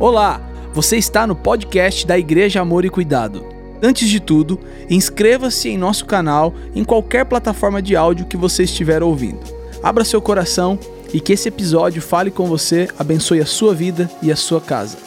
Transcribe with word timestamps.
Olá, 0.00 0.40
você 0.72 0.96
está 0.96 1.26
no 1.26 1.34
podcast 1.34 2.06
da 2.06 2.16
Igreja 2.16 2.60
Amor 2.60 2.84
e 2.84 2.88
Cuidado. 2.88 3.44
Antes 3.82 4.08
de 4.08 4.20
tudo, 4.20 4.60
inscreva-se 4.88 5.70
em 5.70 5.76
nosso 5.76 6.06
canal 6.06 6.54
em 6.72 6.84
qualquer 6.84 7.24
plataforma 7.24 7.82
de 7.82 7.96
áudio 7.96 8.26
que 8.26 8.36
você 8.36 8.62
estiver 8.62 9.02
ouvindo. 9.02 9.40
Abra 9.82 10.04
seu 10.04 10.22
coração 10.22 10.78
e 11.12 11.20
que 11.20 11.32
esse 11.32 11.48
episódio 11.48 12.00
fale 12.00 12.30
com 12.30 12.46
você, 12.46 12.88
abençoe 12.96 13.40
a 13.40 13.46
sua 13.46 13.74
vida 13.74 14.08
e 14.22 14.30
a 14.30 14.36
sua 14.36 14.60
casa. 14.60 14.98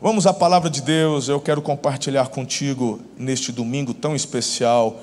Vamos 0.00 0.24
à 0.24 0.32
palavra 0.32 0.70
de 0.70 0.80
Deus, 0.80 1.28
eu 1.28 1.40
quero 1.40 1.60
compartilhar 1.60 2.28
contigo 2.28 3.00
neste 3.16 3.50
domingo 3.50 3.92
tão 3.92 4.14
especial. 4.14 5.00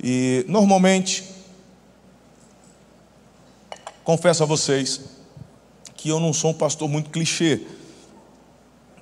E 0.00 0.44
normalmente, 0.46 1.24
confesso 4.04 4.44
a 4.44 4.46
vocês 4.46 5.15
que 5.96 6.08
eu 6.08 6.20
não 6.20 6.32
sou 6.32 6.50
um 6.50 6.54
pastor 6.54 6.88
muito 6.88 7.10
clichê, 7.10 7.60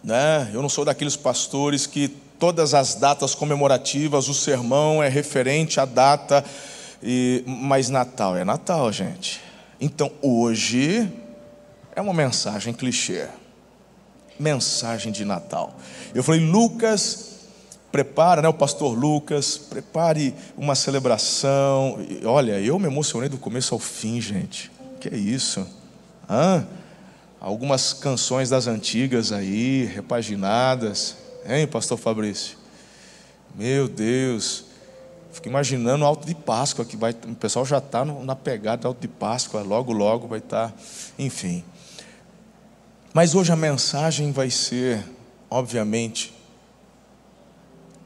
né? 0.02 0.50
Eu 0.52 0.62
não 0.62 0.68
sou 0.68 0.84
daqueles 0.84 1.16
pastores 1.16 1.86
que 1.86 2.08
todas 2.38 2.74
as 2.74 2.94
datas 2.94 3.34
comemorativas, 3.34 4.28
o 4.28 4.34
sermão 4.34 5.02
é 5.02 5.08
referente 5.08 5.80
à 5.80 5.84
data, 5.84 6.44
e, 7.02 7.42
mas 7.46 7.88
Natal 7.88 8.36
é 8.36 8.44
Natal, 8.44 8.92
gente. 8.92 9.40
Então 9.80 10.10
hoje 10.22 11.10
é 11.94 12.00
uma 12.00 12.14
mensagem 12.14 12.72
clichê 12.72 13.28
mensagem 14.38 15.12
de 15.12 15.24
Natal. 15.24 15.76
Eu 16.14 16.22
falei, 16.22 16.40
Lucas, 16.40 17.34
prepara, 17.92 18.42
né, 18.42 18.48
o 18.48 18.54
pastor 18.54 18.96
Lucas, 18.96 19.56
prepare 19.56 20.34
uma 20.56 20.74
celebração. 20.74 21.98
E, 22.08 22.24
olha, 22.24 22.60
eu 22.60 22.78
me 22.78 22.86
emocionei 22.86 23.28
do 23.28 23.38
começo 23.38 23.74
ao 23.74 23.78
fim, 23.78 24.20
gente. 24.20 24.70
Que 25.00 25.08
é 25.08 25.16
isso? 25.16 25.66
Hã? 26.28 26.66
Algumas 27.44 27.92
canções 27.92 28.48
das 28.48 28.66
antigas 28.66 29.30
aí, 29.30 29.84
repaginadas. 29.84 31.14
Hein, 31.46 31.66
pastor 31.66 31.98
Fabrício? 31.98 32.56
Meu 33.54 33.86
Deus. 33.86 34.64
Fico 35.30 35.48
imaginando 35.48 36.04
o 36.04 36.06
alto 36.06 36.26
de 36.26 36.34
Páscoa, 36.34 36.86
que 36.86 36.96
vai, 36.96 37.10
o 37.12 37.34
pessoal 37.34 37.66
já 37.66 37.76
está 37.76 38.02
na 38.02 38.34
pegada 38.34 38.80
do 38.80 38.88
alto 38.88 38.98
de 39.02 39.08
Páscoa, 39.08 39.60
logo, 39.60 39.92
logo 39.92 40.26
vai 40.26 40.38
estar, 40.38 40.70
tá, 40.70 40.74
enfim. 41.18 41.62
Mas 43.12 43.34
hoje 43.34 43.52
a 43.52 43.56
mensagem 43.56 44.32
vai 44.32 44.48
ser, 44.48 45.04
obviamente, 45.50 46.32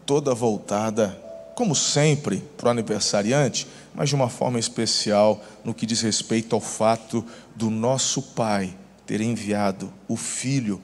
toda 0.04 0.34
voltada, 0.34 1.16
como 1.54 1.76
sempre, 1.76 2.38
para 2.56 2.66
o 2.66 2.70
aniversariante, 2.72 3.68
mas 3.94 4.08
de 4.08 4.16
uma 4.16 4.28
forma 4.28 4.58
especial 4.58 5.40
no 5.62 5.72
que 5.72 5.86
diz 5.86 6.00
respeito 6.00 6.56
ao 6.56 6.60
fato 6.60 7.24
do 7.54 7.70
nosso 7.70 8.20
Pai 8.20 8.74
ter 9.08 9.22
enviado 9.22 9.90
o 10.06 10.18
Filho 10.18 10.82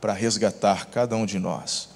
para 0.00 0.12
resgatar 0.12 0.86
cada 0.86 1.14
um 1.14 1.24
de 1.24 1.38
nós. 1.38 1.88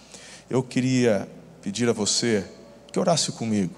Eu 0.48 0.62
queria 0.62 1.28
pedir 1.60 1.88
a 1.88 1.92
você 1.92 2.44
que 2.92 2.98
orasse 2.98 3.32
comigo 3.32 3.74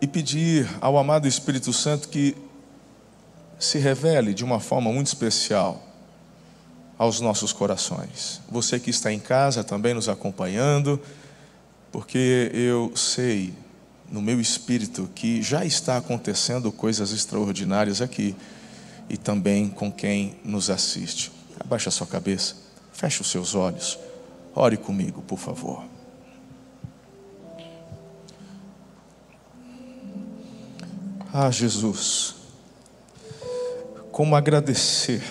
e 0.00 0.06
pedir 0.06 0.68
ao 0.80 0.98
amado 0.98 1.28
Espírito 1.28 1.72
Santo 1.72 2.08
que 2.08 2.36
se 3.56 3.78
revele 3.78 4.34
de 4.34 4.44
uma 4.44 4.58
forma 4.58 4.92
muito 4.92 5.06
especial 5.06 5.80
aos 6.98 7.20
nossos 7.20 7.52
corações. 7.52 8.40
Você 8.50 8.80
que 8.80 8.90
está 8.90 9.12
em 9.12 9.20
casa 9.20 9.62
também 9.62 9.94
nos 9.94 10.08
acompanhando, 10.08 11.00
porque 11.92 12.50
eu 12.52 12.90
sei 12.96 13.54
no 14.10 14.20
meu 14.20 14.40
espírito 14.40 15.08
que 15.14 15.40
já 15.40 15.64
está 15.64 15.98
acontecendo 15.98 16.72
coisas 16.72 17.12
extraordinárias 17.12 18.00
aqui 18.02 18.34
e 19.08 19.16
também 19.16 19.68
com 19.68 19.90
quem 19.90 20.38
nos 20.44 20.70
assiste. 20.70 21.32
Abaixe 21.58 21.88
a 21.88 21.92
sua 21.92 22.06
cabeça, 22.06 22.56
feche 22.92 23.20
os 23.20 23.30
seus 23.30 23.54
olhos, 23.54 23.98
ore 24.54 24.76
comigo, 24.76 25.22
por 25.22 25.38
favor. 25.38 25.84
Ah, 31.32 31.50
Jesus 31.50 32.36
como 34.16 34.34
agradecer 34.34 35.22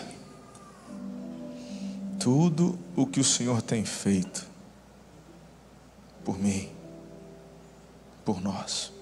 tudo 2.20 2.78
o 2.96 3.08
que 3.08 3.20
o 3.20 3.24
Senhor 3.24 3.60
tem 3.60 3.84
feito 3.84 4.46
por 6.24 6.38
mim, 6.38 6.70
por 8.24 8.40
nós. 8.40 8.94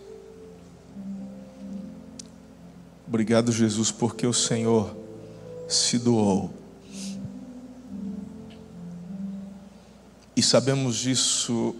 Obrigado, 3.13 3.51
Jesus, 3.51 3.91
porque 3.91 4.25
o 4.25 4.33
Senhor 4.33 4.97
se 5.67 5.99
doou. 5.99 6.51
E 10.35 10.41
sabemos 10.41 10.95
disso 10.95 11.75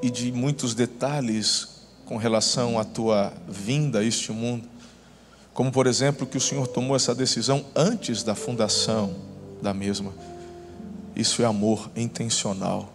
e 0.00 0.08
de 0.08 0.30
muitos 0.30 0.76
detalhes 0.76 1.88
com 2.06 2.16
relação 2.16 2.78
à 2.78 2.84
tua 2.84 3.32
vinda 3.48 3.98
a 3.98 4.04
este 4.04 4.30
mundo. 4.30 4.68
Como, 5.52 5.72
por 5.72 5.88
exemplo, 5.88 6.24
que 6.24 6.36
o 6.36 6.40
Senhor 6.40 6.68
tomou 6.68 6.94
essa 6.94 7.12
decisão 7.12 7.66
antes 7.74 8.22
da 8.22 8.36
fundação 8.36 9.16
da 9.60 9.74
mesma. 9.74 10.14
Isso 11.16 11.42
é 11.42 11.46
amor 11.46 11.90
intencional. 11.96 12.92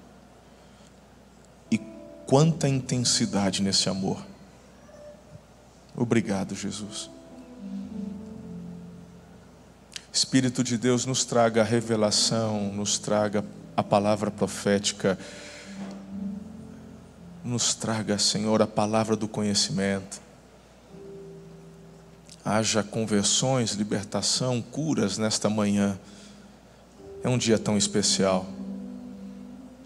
E 1.69 1.77
quanta 2.25 2.69
intensidade 2.69 3.61
nesse 3.61 3.89
amor. 3.89 4.34
Obrigado, 5.95 6.55
Jesus. 6.55 7.09
Espírito 10.11 10.63
de 10.63 10.77
Deus 10.77 11.05
nos 11.05 11.25
traga 11.25 11.61
a 11.61 11.65
revelação, 11.65 12.71
nos 12.73 12.97
traga 12.97 13.43
a 13.75 13.83
palavra 13.83 14.31
profética, 14.31 15.17
nos 17.43 17.73
traga, 17.73 18.17
Senhor, 18.17 18.61
a 18.61 18.67
palavra 18.67 19.15
do 19.15 19.27
conhecimento 19.27 20.25
haja 22.45 22.83
conversões, 22.83 23.71
libertação, 23.71 24.61
curas 24.61 25.17
nesta 25.17 25.49
manhã. 25.49 25.97
É 27.23 27.27
um 27.27 27.39
dia 27.39 27.57
tão 27.57 27.75
especial. 27.75 28.45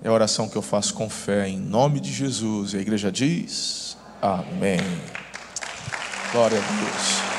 É 0.03 0.09
a 0.09 0.11
oração 0.11 0.49
que 0.49 0.57
eu 0.57 0.61
faço 0.61 0.93
com 0.93 1.09
fé, 1.09 1.47
em 1.47 1.57
nome 1.57 2.01
de 2.01 2.11
Jesus. 2.11 2.73
E 2.73 2.77
a 2.77 2.81
igreja 2.81 3.09
diz: 3.09 3.97
Amém. 4.21 4.79
Glória 6.31 6.59
a 6.59 6.61
Deus. 6.61 7.29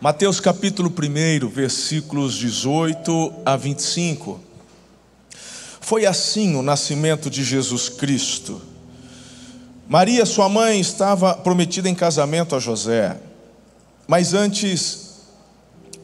Mateus 0.00 0.40
capítulo 0.40 0.90
1, 0.90 1.48
versículos 1.48 2.34
18 2.34 3.32
a 3.46 3.56
25. 3.56 4.40
Foi 5.80 6.04
assim 6.04 6.56
o 6.56 6.62
nascimento 6.62 7.30
de 7.30 7.44
Jesus 7.44 7.88
Cristo. 7.88 8.60
Maria, 9.86 10.26
sua 10.26 10.48
mãe, 10.48 10.80
estava 10.80 11.34
prometida 11.34 11.88
em 11.88 11.94
casamento 11.94 12.56
a 12.56 12.58
José, 12.58 13.16
mas 14.08 14.34
antes 14.34 15.20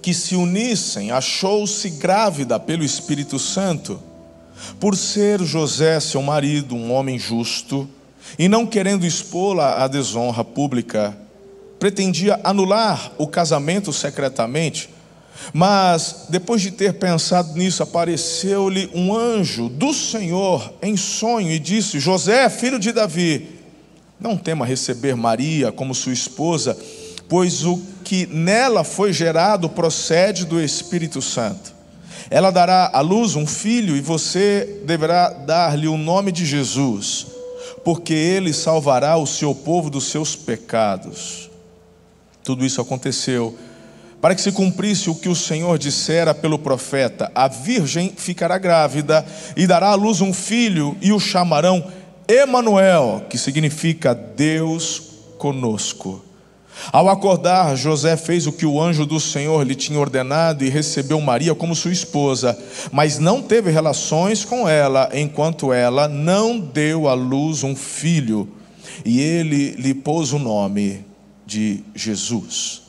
que 0.00 0.14
se 0.14 0.36
unissem, 0.36 1.10
achou-se 1.10 1.90
grávida 1.90 2.60
pelo 2.60 2.84
Espírito 2.84 3.40
Santo. 3.40 4.00
Por 4.78 4.96
ser 4.96 5.42
José, 5.42 5.98
seu 6.00 6.22
marido, 6.22 6.74
um 6.74 6.92
homem 6.92 7.18
justo, 7.18 7.88
e 8.38 8.48
não 8.48 8.66
querendo 8.66 9.06
expô-la 9.06 9.82
à 9.82 9.88
desonra 9.88 10.44
pública, 10.44 11.16
pretendia 11.78 12.38
anular 12.44 13.12
o 13.18 13.26
casamento 13.26 13.92
secretamente. 13.92 14.90
Mas, 15.54 16.26
depois 16.28 16.60
de 16.60 16.70
ter 16.70 16.94
pensado 16.94 17.56
nisso, 17.56 17.82
apareceu-lhe 17.82 18.90
um 18.94 19.14
anjo 19.14 19.68
do 19.68 19.92
Senhor 19.92 20.74
em 20.82 20.96
sonho 20.96 21.50
e 21.50 21.58
disse: 21.58 21.98
José, 21.98 22.48
filho 22.50 22.78
de 22.78 22.92
Davi, 22.92 23.48
não 24.20 24.36
tema 24.36 24.66
receber 24.66 25.16
Maria 25.16 25.72
como 25.72 25.94
sua 25.94 26.12
esposa, 26.12 26.76
pois 27.28 27.64
o 27.64 27.80
que 28.04 28.26
nela 28.26 28.84
foi 28.84 29.12
gerado 29.12 29.68
procede 29.68 30.44
do 30.44 30.60
Espírito 30.60 31.22
Santo. 31.22 31.79
Ela 32.28 32.50
dará 32.50 32.90
à 32.92 33.00
luz 33.00 33.36
um 33.36 33.46
filho 33.46 33.96
e 33.96 34.00
você 34.00 34.82
deverá 34.84 35.30
dar-lhe 35.30 35.88
o 35.88 35.96
nome 35.96 36.32
de 36.32 36.44
Jesus, 36.44 37.26
porque 37.84 38.12
ele 38.12 38.52
salvará 38.52 39.16
o 39.16 39.26
seu 39.26 39.54
povo 39.54 39.88
dos 39.88 40.04
seus 40.04 40.34
pecados. 40.34 41.50
Tudo 42.44 42.64
isso 42.64 42.80
aconteceu 42.80 43.56
para 44.20 44.34
que 44.34 44.42
se 44.42 44.52
cumprisse 44.52 45.08
o 45.08 45.14
que 45.14 45.28
o 45.28 45.34
Senhor 45.34 45.78
dissera 45.78 46.34
pelo 46.34 46.58
profeta: 46.58 47.30
a 47.34 47.48
virgem 47.48 48.12
ficará 48.16 48.58
grávida 48.58 49.24
e 49.56 49.66
dará 49.66 49.88
à 49.88 49.94
luz 49.94 50.20
um 50.20 50.32
filho 50.32 50.96
e 51.00 51.12
o 51.12 51.20
chamarão 51.20 51.84
Emanuel, 52.28 53.24
que 53.28 53.38
significa 53.38 54.14
Deus 54.14 55.02
conosco. 55.38 56.29
Ao 56.92 57.08
acordar, 57.08 57.76
José 57.76 58.16
fez 58.16 58.46
o 58.46 58.52
que 58.52 58.64
o 58.64 58.80
anjo 58.80 59.04
do 59.04 59.20
Senhor 59.20 59.66
lhe 59.66 59.74
tinha 59.74 59.98
ordenado 59.98 60.64
e 60.64 60.68
recebeu 60.68 61.20
Maria 61.20 61.54
como 61.54 61.74
sua 61.74 61.92
esposa, 61.92 62.58
mas 62.90 63.18
não 63.18 63.42
teve 63.42 63.70
relações 63.70 64.44
com 64.44 64.68
ela 64.68 65.10
enquanto 65.12 65.72
ela 65.72 66.08
não 66.08 66.58
deu 66.58 67.08
à 67.08 67.14
luz 67.14 67.62
um 67.62 67.76
filho, 67.76 68.48
e 69.04 69.20
ele 69.20 69.72
lhe 69.72 69.94
pôs 69.94 70.32
o 70.32 70.38
nome 70.38 71.04
de 71.46 71.84
Jesus. 71.94 72.82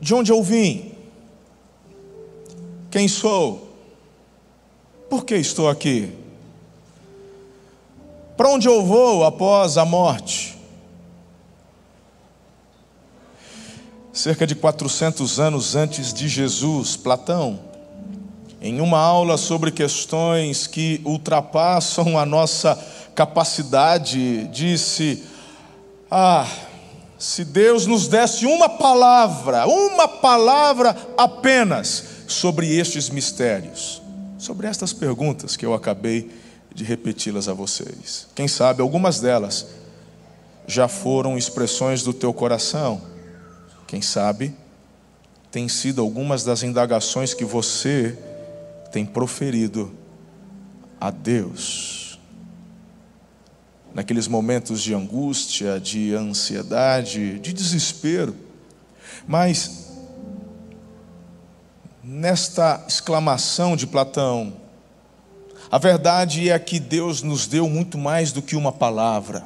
De 0.00 0.14
onde 0.14 0.30
eu 0.30 0.42
vim? 0.42 0.92
Quem 2.90 3.08
sou? 3.08 3.76
Por 5.10 5.24
que 5.24 5.36
estou 5.36 5.68
aqui? 5.68 6.25
Para 8.36 8.50
onde 8.50 8.68
eu 8.68 8.84
vou 8.84 9.24
após 9.24 9.78
a 9.78 9.84
morte? 9.84 10.58
Cerca 14.12 14.46
de 14.46 14.54
400 14.54 15.40
anos 15.40 15.74
antes 15.74 16.12
de 16.12 16.28
Jesus, 16.28 16.96
Platão, 16.96 17.58
em 18.60 18.80
uma 18.80 18.98
aula 18.98 19.38
sobre 19.38 19.70
questões 19.70 20.66
que 20.66 21.00
ultrapassam 21.02 22.18
a 22.18 22.26
nossa 22.26 22.78
capacidade, 23.14 24.46
disse: 24.48 25.24
Ah, 26.10 26.46
se 27.18 27.42
Deus 27.42 27.86
nos 27.86 28.06
desse 28.06 28.44
uma 28.44 28.68
palavra, 28.68 29.66
uma 29.66 30.06
palavra 30.06 30.94
apenas 31.16 32.04
sobre 32.28 32.76
estes 32.76 33.08
mistérios, 33.08 34.02
sobre 34.36 34.66
estas 34.66 34.92
perguntas 34.92 35.56
que 35.56 35.64
eu 35.64 35.72
acabei 35.72 36.22
de 36.22 36.45
repeti-las 36.84 37.48
a 37.48 37.54
vocês. 37.54 38.26
Quem 38.34 38.48
sabe 38.48 38.82
algumas 38.82 39.20
delas 39.20 39.66
já 40.66 40.88
foram 40.88 41.38
expressões 41.38 42.02
do 42.02 42.12
teu 42.12 42.32
coração. 42.32 43.00
Quem 43.86 44.02
sabe 44.02 44.54
tem 45.50 45.68
sido 45.68 46.00
algumas 46.00 46.44
das 46.44 46.62
indagações 46.62 47.32
que 47.32 47.44
você 47.44 48.18
tem 48.92 49.06
proferido 49.06 49.92
a 51.00 51.10
Deus 51.10 52.06
naqueles 53.96 54.28
momentos 54.28 54.82
de 54.82 54.92
angústia, 54.92 55.80
de 55.80 56.12
ansiedade, 56.14 57.38
de 57.38 57.54
desespero. 57.54 58.36
Mas, 59.26 59.86
nesta 62.04 62.84
exclamação 62.86 63.74
de 63.74 63.86
Platão, 63.86 64.52
a 65.70 65.78
verdade 65.78 66.50
é 66.50 66.58
que 66.58 66.78
Deus 66.78 67.22
nos 67.22 67.46
deu 67.46 67.68
muito 67.68 67.98
mais 67.98 68.32
do 68.32 68.42
que 68.42 68.56
uma 68.56 68.72
palavra. 68.72 69.44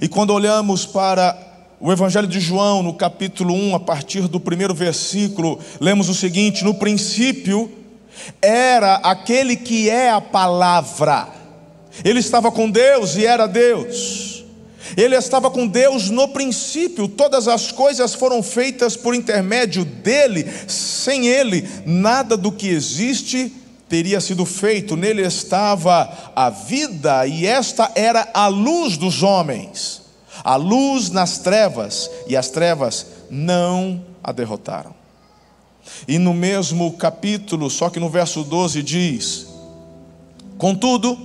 E 0.00 0.08
quando 0.08 0.30
olhamos 0.30 0.86
para 0.86 1.36
o 1.80 1.92
Evangelho 1.92 2.26
de 2.26 2.40
João, 2.40 2.82
no 2.82 2.94
capítulo 2.94 3.54
1, 3.54 3.74
a 3.74 3.80
partir 3.80 4.28
do 4.28 4.40
primeiro 4.40 4.74
versículo, 4.74 5.58
lemos 5.80 6.08
o 6.08 6.14
seguinte: 6.14 6.64
No 6.64 6.74
princípio 6.74 7.70
era 8.40 8.96
aquele 8.96 9.56
que 9.56 9.90
é 9.90 10.10
a 10.10 10.20
palavra 10.20 11.34
ele 12.02 12.18
estava 12.18 12.50
com 12.50 12.70
Deus 12.70 13.16
e 13.16 13.26
era 13.26 13.46
Deus. 13.46 14.44
Ele 14.96 15.14
estava 15.14 15.50
com 15.50 15.66
Deus 15.66 16.10
no 16.10 16.28
princípio, 16.28 17.08
todas 17.08 17.48
as 17.48 17.72
coisas 17.72 18.14
foram 18.14 18.42
feitas 18.42 18.96
por 18.96 19.14
intermédio 19.14 19.84
dele, 19.84 20.46
sem 20.66 21.26
ele, 21.26 21.68
nada 21.86 22.36
do 22.36 22.52
que 22.52 22.68
existe 22.68 23.52
teria 23.94 24.20
sido 24.20 24.44
feito, 24.44 24.96
nele 24.96 25.22
estava 25.22 26.32
a 26.34 26.50
vida, 26.50 27.28
e 27.28 27.46
esta 27.46 27.92
era 27.94 28.28
a 28.34 28.48
luz 28.48 28.96
dos 28.96 29.22
homens, 29.22 30.02
a 30.42 30.56
luz 30.56 31.10
nas 31.10 31.38
trevas, 31.38 32.10
e 32.26 32.36
as 32.36 32.50
trevas 32.50 33.06
não 33.30 34.04
a 34.20 34.32
derrotaram. 34.32 34.92
E 36.08 36.18
no 36.18 36.34
mesmo 36.34 36.94
capítulo, 36.94 37.70
só 37.70 37.88
que 37.88 38.00
no 38.00 38.10
verso 38.10 38.42
12 38.42 38.82
diz: 38.82 39.46
Contudo, 40.58 41.16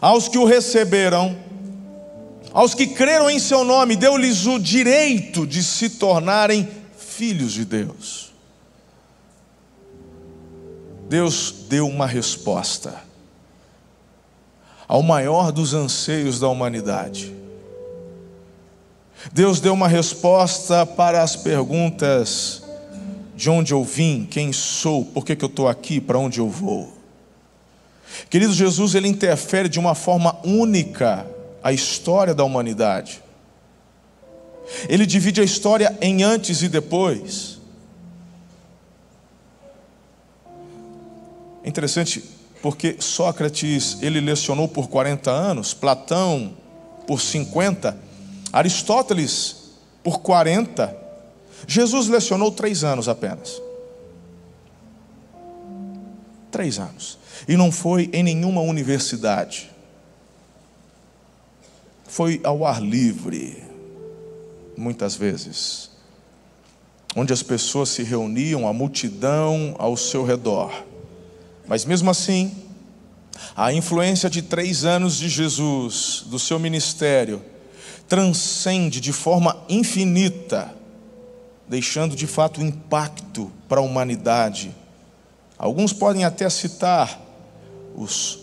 aos 0.00 0.28
que 0.28 0.38
o 0.38 0.44
receberam, 0.44 1.36
aos 2.52 2.72
que 2.72 2.86
creram 2.86 3.28
em 3.28 3.40
seu 3.40 3.64
nome, 3.64 3.96
deu-lhes 3.96 4.46
o 4.46 4.60
direito 4.60 5.44
de 5.44 5.64
se 5.64 5.90
tornarem 5.90 6.68
filhos 6.96 7.52
de 7.52 7.64
Deus. 7.64 8.21
Deus 11.12 11.52
deu 11.68 11.86
uma 11.86 12.06
resposta 12.06 12.94
ao 14.88 15.02
maior 15.02 15.52
dos 15.52 15.74
anseios 15.74 16.40
da 16.40 16.48
humanidade. 16.48 17.36
Deus 19.30 19.60
deu 19.60 19.74
uma 19.74 19.88
resposta 19.88 20.86
para 20.86 21.22
as 21.22 21.36
perguntas: 21.36 22.62
de 23.36 23.50
onde 23.50 23.74
eu 23.74 23.84
vim, 23.84 24.24
quem 24.24 24.54
sou, 24.54 25.04
por 25.04 25.22
que, 25.22 25.36
que 25.36 25.44
eu 25.44 25.50
estou 25.50 25.68
aqui, 25.68 26.00
para 26.00 26.18
onde 26.18 26.38
eu 26.38 26.48
vou. 26.48 26.90
Querido, 28.30 28.54
Jesus 28.54 28.94
ele 28.94 29.06
interfere 29.06 29.68
de 29.68 29.78
uma 29.78 29.94
forma 29.94 30.38
única 30.42 31.26
a 31.62 31.74
história 31.74 32.34
da 32.34 32.42
humanidade. 32.42 33.22
Ele 34.88 35.04
divide 35.04 35.42
a 35.42 35.44
história 35.44 35.94
em 36.00 36.22
antes 36.22 36.62
e 36.62 36.70
depois. 36.70 37.60
É 41.64 41.68
interessante 41.68 42.22
porque 42.60 42.96
Sócrates 43.00 43.98
ele 44.00 44.20
lecionou 44.20 44.68
por 44.68 44.88
40 44.88 45.30
anos, 45.30 45.74
Platão 45.74 46.52
por 47.06 47.20
50, 47.20 47.96
Aristóteles 48.52 49.56
por 50.02 50.20
40, 50.20 51.02
Jesus 51.66 52.08
lecionou 52.08 52.50
três 52.50 52.84
anos 52.84 53.08
apenas. 53.08 53.60
Três 56.50 56.78
anos. 56.78 57.18
E 57.48 57.56
não 57.56 57.72
foi 57.72 58.10
em 58.12 58.22
nenhuma 58.22 58.60
universidade. 58.60 59.70
Foi 62.04 62.40
ao 62.44 62.66
ar 62.66 62.82
livre, 62.82 63.62
muitas 64.76 65.14
vezes, 65.14 65.90
onde 67.16 67.32
as 67.32 67.42
pessoas 67.42 67.88
se 67.88 68.02
reuniam, 68.02 68.68
a 68.68 68.72
multidão 68.72 69.74
ao 69.78 69.96
seu 69.96 70.24
redor. 70.24 70.84
Mas 71.66 71.84
mesmo 71.84 72.10
assim, 72.10 72.52
a 73.56 73.72
influência 73.72 74.28
de 74.28 74.42
três 74.42 74.84
anos 74.84 75.16
de 75.16 75.28
Jesus, 75.28 76.24
do 76.26 76.38
seu 76.38 76.58
ministério, 76.58 77.42
transcende 78.08 79.00
de 79.00 79.12
forma 79.12 79.56
infinita, 79.68 80.74
deixando 81.68 82.14
de 82.14 82.26
fato 82.26 82.60
impacto 82.60 83.50
para 83.68 83.80
a 83.80 83.84
humanidade. 83.84 84.74
Alguns 85.56 85.92
podem 85.92 86.24
até 86.24 86.48
citar 86.50 87.20
os 87.94 88.38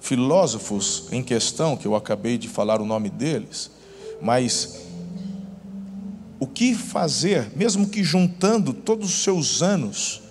filósofos 0.00 1.08
em 1.10 1.22
questão, 1.22 1.76
que 1.76 1.86
eu 1.86 1.94
acabei 1.94 2.38
de 2.38 2.48
falar 2.48 2.80
o 2.80 2.86
nome 2.86 3.08
deles, 3.08 3.70
mas 4.20 4.80
o 6.38 6.46
que 6.46 6.74
fazer, 6.74 7.50
mesmo 7.54 7.88
que 7.88 8.02
juntando 8.02 8.72
todos 8.72 9.08
os 9.08 9.22
seus 9.22 9.62
anos 9.62 10.22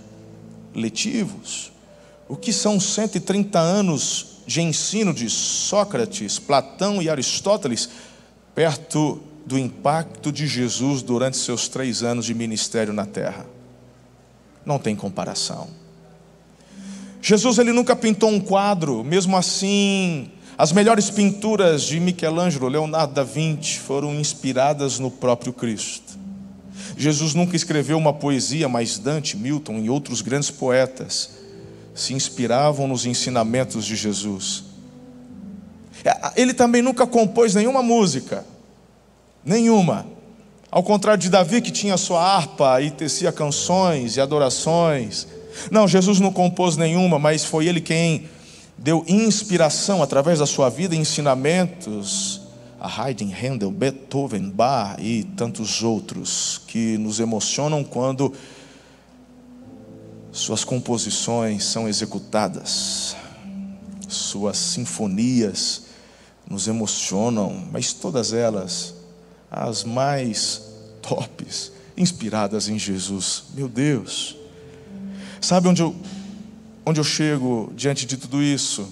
letivos, 0.73 1.71
o 2.29 2.37
que 2.37 2.53
são 2.53 2.79
130 2.79 3.59
anos 3.59 4.27
de 4.45 4.61
ensino 4.61 5.11
de 5.11 5.27
Sócrates, 5.29 6.37
Platão 6.37 7.01
e 7.01 7.09
Aristóteles, 7.09 7.89
perto 8.53 9.19
do 9.47 9.57
impacto 9.57 10.31
de 10.31 10.45
Jesus 10.45 11.01
durante 11.01 11.37
seus 11.37 11.67
três 11.67 12.03
anos 12.03 12.25
de 12.25 12.35
ministério 12.35 12.93
na 12.93 13.05
terra? 13.05 13.47
Não 14.63 14.77
tem 14.77 14.95
comparação. 14.95 15.67
Jesus 17.19 17.57
ele 17.57 17.73
nunca 17.73 17.95
pintou 17.95 18.29
um 18.29 18.39
quadro, 18.39 19.03
mesmo 19.03 19.35
assim, 19.35 20.29
as 20.55 20.71
melhores 20.71 21.09
pinturas 21.09 21.81
de 21.81 21.99
Michelangelo, 21.99 22.67
Leonardo 22.67 23.13
da 23.13 23.23
Vinci 23.23 23.79
foram 23.79 24.13
inspiradas 24.13 24.99
no 24.99 25.09
próprio 25.09 25.51
Cristo. 25.51 26.17
Jesus 26.95 27.33
nunca 27.33 27.55
escreveu 27.55 27.97
uma 27.97 28.13
poesia, 28.13 28.69
mas 28.69 28.99
Dante, 28.99 29.35
Milton 29.35 29.79
e 29.79 29.89
outros 29.89 30.21
grandes 30.21 30.51
poetas 30.51 31.38
se 31.99 32.13
inspiravam 32.13 32.87
nos 32.87 33.05
ensinamentos 33.05 33.85
de 33.85 33.95
Jesus. 33.95 34.63
É, 36.03 36.41
ele 36.41 36.53
também 36.53 36.81
nunca 36.81 37.05
compôs 37.05 37.53
nenhuma 37.53 37.83
música, 37.83 38.45
nenhuma. 39.43 40.05
Ao 40.71 40.81
contrário 40.81 41.21
de 41.21 41.29
Davi, 41.29 41.61
que 41.61 41.71
tinha 41.71 41.97
sua 41.97 42.23
harpa 42.23 42.81
e 42.81 42.89
tecia 42.89 43.31
canções 43.31 44.15
e 44.15 44.21
adorações. 44.21 45.27
Não, 45.69 45.87
Jesus 45.87 46.19
não 46.19 46.31
compôs 46.31 46.77
nenhuma, 46.77 47.19
mas 47.19 47.43
foi 47.43 47.67
ele 47.67 47.81
quem 47.81 48.29
deu 48.77 49.03
inspiração 49.07 50.01
através 50.01 50.39
da 50.39 50.45
sua 50.45 50.69
vida 50.69 50.95
e 50.95 50.99
ensinamentos 50.99 52.39
a 52.79 52.87
Haydn, 52.87 53.33
Handel, 53.33 53.71
Beethoven, 53.71 54.49
Bach 54.49 54.95
e 54.99 55.25
tantos 55.35 55.83
outros 55.83 56.61
que 56.65 56.97
nos 56.97 57.19
emocionam 57.19 57.83
quando 57.83 58.33
suas 60.31 60.63
composições 60.63 61.63
são 61.63 61.87
executadas, 61.87 63.15
suas 64.07 64.57
sinfonias 64.57 65.83
nos 66.49 66.67
emocionam, 66.67 67.67
mas 67.71 67.93
todas 67.93 68.33
elas, 68.33 68.93
as 69.51 69.83
mais 69.83 70.61
tops, 71.01 71.71
inspiradas 71.95 72.67
em 72.67 72.79
Jesus. 72.79 73.43
Meu 73.53 73.67
Deus, 73.67 74.39
Sabe 75.41 75.69
onde 75.69 75.81
eu, 75.81 75.95
onde 76.85 76.99
eu 76.99 77.03
chego 77.03 77.71
diante 77.75 78.05
de 78.05 78.17
tudo 78.17 78.43
isso? 78.43 78.87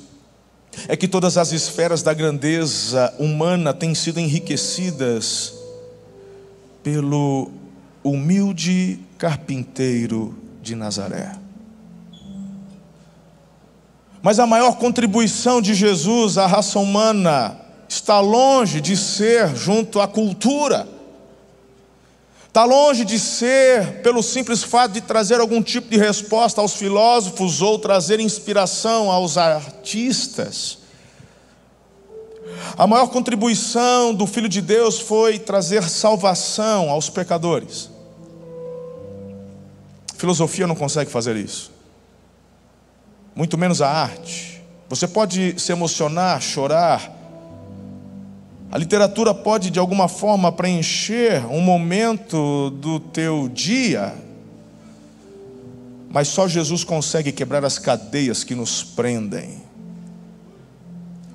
é 0.87 0.95
que 0.95 1.07
todas 1.07 1.37
as 1.37 1.51
esferas 1.51 2.03
da 2.03 2.13
grandeza 2.13 3.11
humana 3.17 3.73
têm 3.73 3.95
sido 3.95 4.19
enriquecidas 4.19 5.53
pelo 6.83 7.49
humilde 8.03 8.99
carpinteiro 9.17 10.35
de 10.61 10.75
Nazaré. 10.75 11.31
Mas 14.21 14.39
a 14.39 14.47
maior 14.47 14.77
contribuição 14.77 15.61
de 15.61 15.73
Jesus 15.73 16.37
à 16.37 16.45
raça 16.45 16.79
humana 16.79 17.57
está 17.87 18.19
longe 18.19 18.81
de 18.81 18.97
ser 18.97 19.55
junto 19.55 20.01
à 20.01 20.07
cultura. 20.07 20.87
Está 22.47 22.65
longe 22.65 23.05
de 23.05 23.19
ser 23.19 24.01
pelo 24.01 24.23
simples 24.23 24.63
fato 24.63 24.93
de 24.93 25.01
trazer 25.01 25.39
algum 25.39 25.61
tipo 25.61 25.89
de 25.89 25.97
resposta 25.97 26.59
aos 26.59 26.73
filósofos 26.73 27.61
ou 27.61 27.77
trazer 27.77 28.19
inspiração 28.19 29.11
aos 29.11 29.37
artistas. 29.37 30.79
A 32.75 32.87
maior 32.87 33.07
contribuição 33.07 34.13
do 34.13 34.25
Filho 34.25 34.49
de 34.49 34.61
Deus 34.61 34.99
foi 34.99 35.37
trazer 35.37 35.83
salvação 35.83 36.89
aos 36.89 37.09
pecadores. 37.09 37.89
Filosofia 40.17 40.67
não 40.67 40.75
consegue 40.75 41.11
fazer 41.11 41.35
isso, 41.35 41.71
muito 43.35 43.57
menos 43.57 43.81
a 43.81 43.89
arte. 43.89 44.61
Você 44.89 45.07
pode 45.07 45.59
se 45.59 45.71
emocionar, 45.71 46.41
chorar, 46.41 47.13
a 48.71 48.77
literatura 48.77 49.33
pode 49.33 49.69
de 49.69 49.79
alguma 49.79 50.07
forma 50.07 50.51
preencher 50.51 51.45
um 51.49 51.61
momento 51.61 52.69
do 52.71 52.99
teu 52.99 53.47
dia, 53.47 54.13
mas 56.09 56.27
só 56.27 56.47
Jesus 56.47 56.83
consegue 56.83 57.31
quebrar 57.31 57.63
as 57.63 57.77
cadeias 57.77 58.43
que 58.43 58.55
nos 58.55 58.83
prendem. 58.83 59.61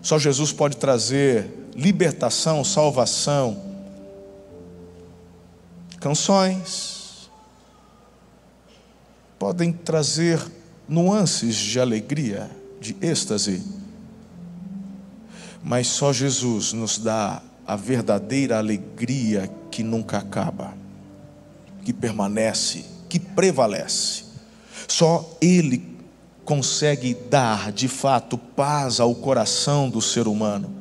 Só 0.02 0.18
Jesus 0.18 0.52
pode 0.52 0.76
trazer 0.76 1.68
libertação, 1.74 2.64
salvação. 2.64 3.62
Canções 6.00 7.01
podem 9.42 9.72
trazer 9.72 10.40
nuances 10.88 11.56
de 11.56 11.80
alegria, 11.80 12.48
de 12.80 12.96
êxtase 13.02 13.60
mas 15.64 15.88
só 15.88 16.12
Jesus 16.12 16.72
nos 16.72 16.96
dá 16.96 17.42
a 17.66 17.74
verdadeira 17.74 18.58
alegria 18.58 19.50
que 19.68 19.82
nunca 19.82 20.18
acaba, 20.18 20.74
que 21.84 21.92
permanece, 21.92 22.84
que 23.08 23.18
prevalece. 23.18 24.26
Só 24.86 25.36
Ele 25.40 25.98
consegue 26.44 27.12
dar 27.28 27.72
de 27.72 27.88
fato 27.88 28.38
paz 28.38 29.00
ao 29.00 29.12
coração 29.12 29.90
do 29.90 30.00
ser 30.00 30.28
humano. 30.28 30.72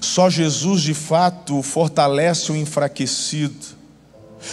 Só 0.00 0.28
Jesus 0.28 0.82
de 0.82 0.94
fato 0.94 1.62
fortalece 1.62 2.50
o 2.50 2.56
enfraquecido. 2.56 3.80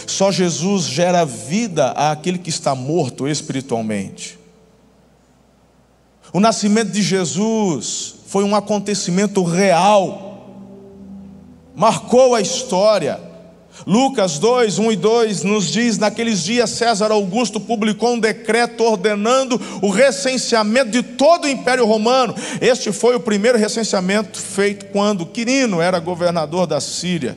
Só 0.06 0.30
Jesus 0.30 0.84
gera 0.84 1.24
vida 1.24 1.90
àquele 1.90 2.38
que 2.38 2.50
está 2.50 2.74
morto 2.74 3.26
espiritualmente. 3.26 4.38
O 6.32 6.40
nascimento 6.40 6.90
de 6.92 7.02
Jesus 7.02 8.14
foi 8.26 8.44
um 8.44 8.54
acontecimento 8.54 9.42
real, 9.42 10.46
marcou 11.74 12.34
a 12.34 12.40
história. 12.40 13.20
Lucas 13.86 14.38
2, 14.38 14.78
1 14.78 14.92
e 14.92 14.96
2 14.96 15.42
nos 15.42 15.72
diz: 15.72 15.98
Naqueles 15.98 16.44
dias 16.44 16.70
César 16.70 17.10
Augusto 17.10 17.58
publicou 17.58 18.12
um 18.12 18.20
decreto 18.20 18.84
ordenando 18.84 19.60
o 19.80 19.88
recenseamento 19.88 20.90
de 20.90 21.02
todo 21.02 21.46
o 21.46 21.48
Império 21.48 21.86
Romano. 21.86 22.34
Este 22.60 22.92
foi 22.92 23.16
o 23.16 23.20
primeiro 23.20 23.58
recenseamento 23.58 24.38
feito 24.38 24.86
quando 24.86 25.26
Quirino 25.26 25.80
era 25.80 25.98
governador 25.98 26.66
da 26.66 26.80
Síria. 26.80 27.36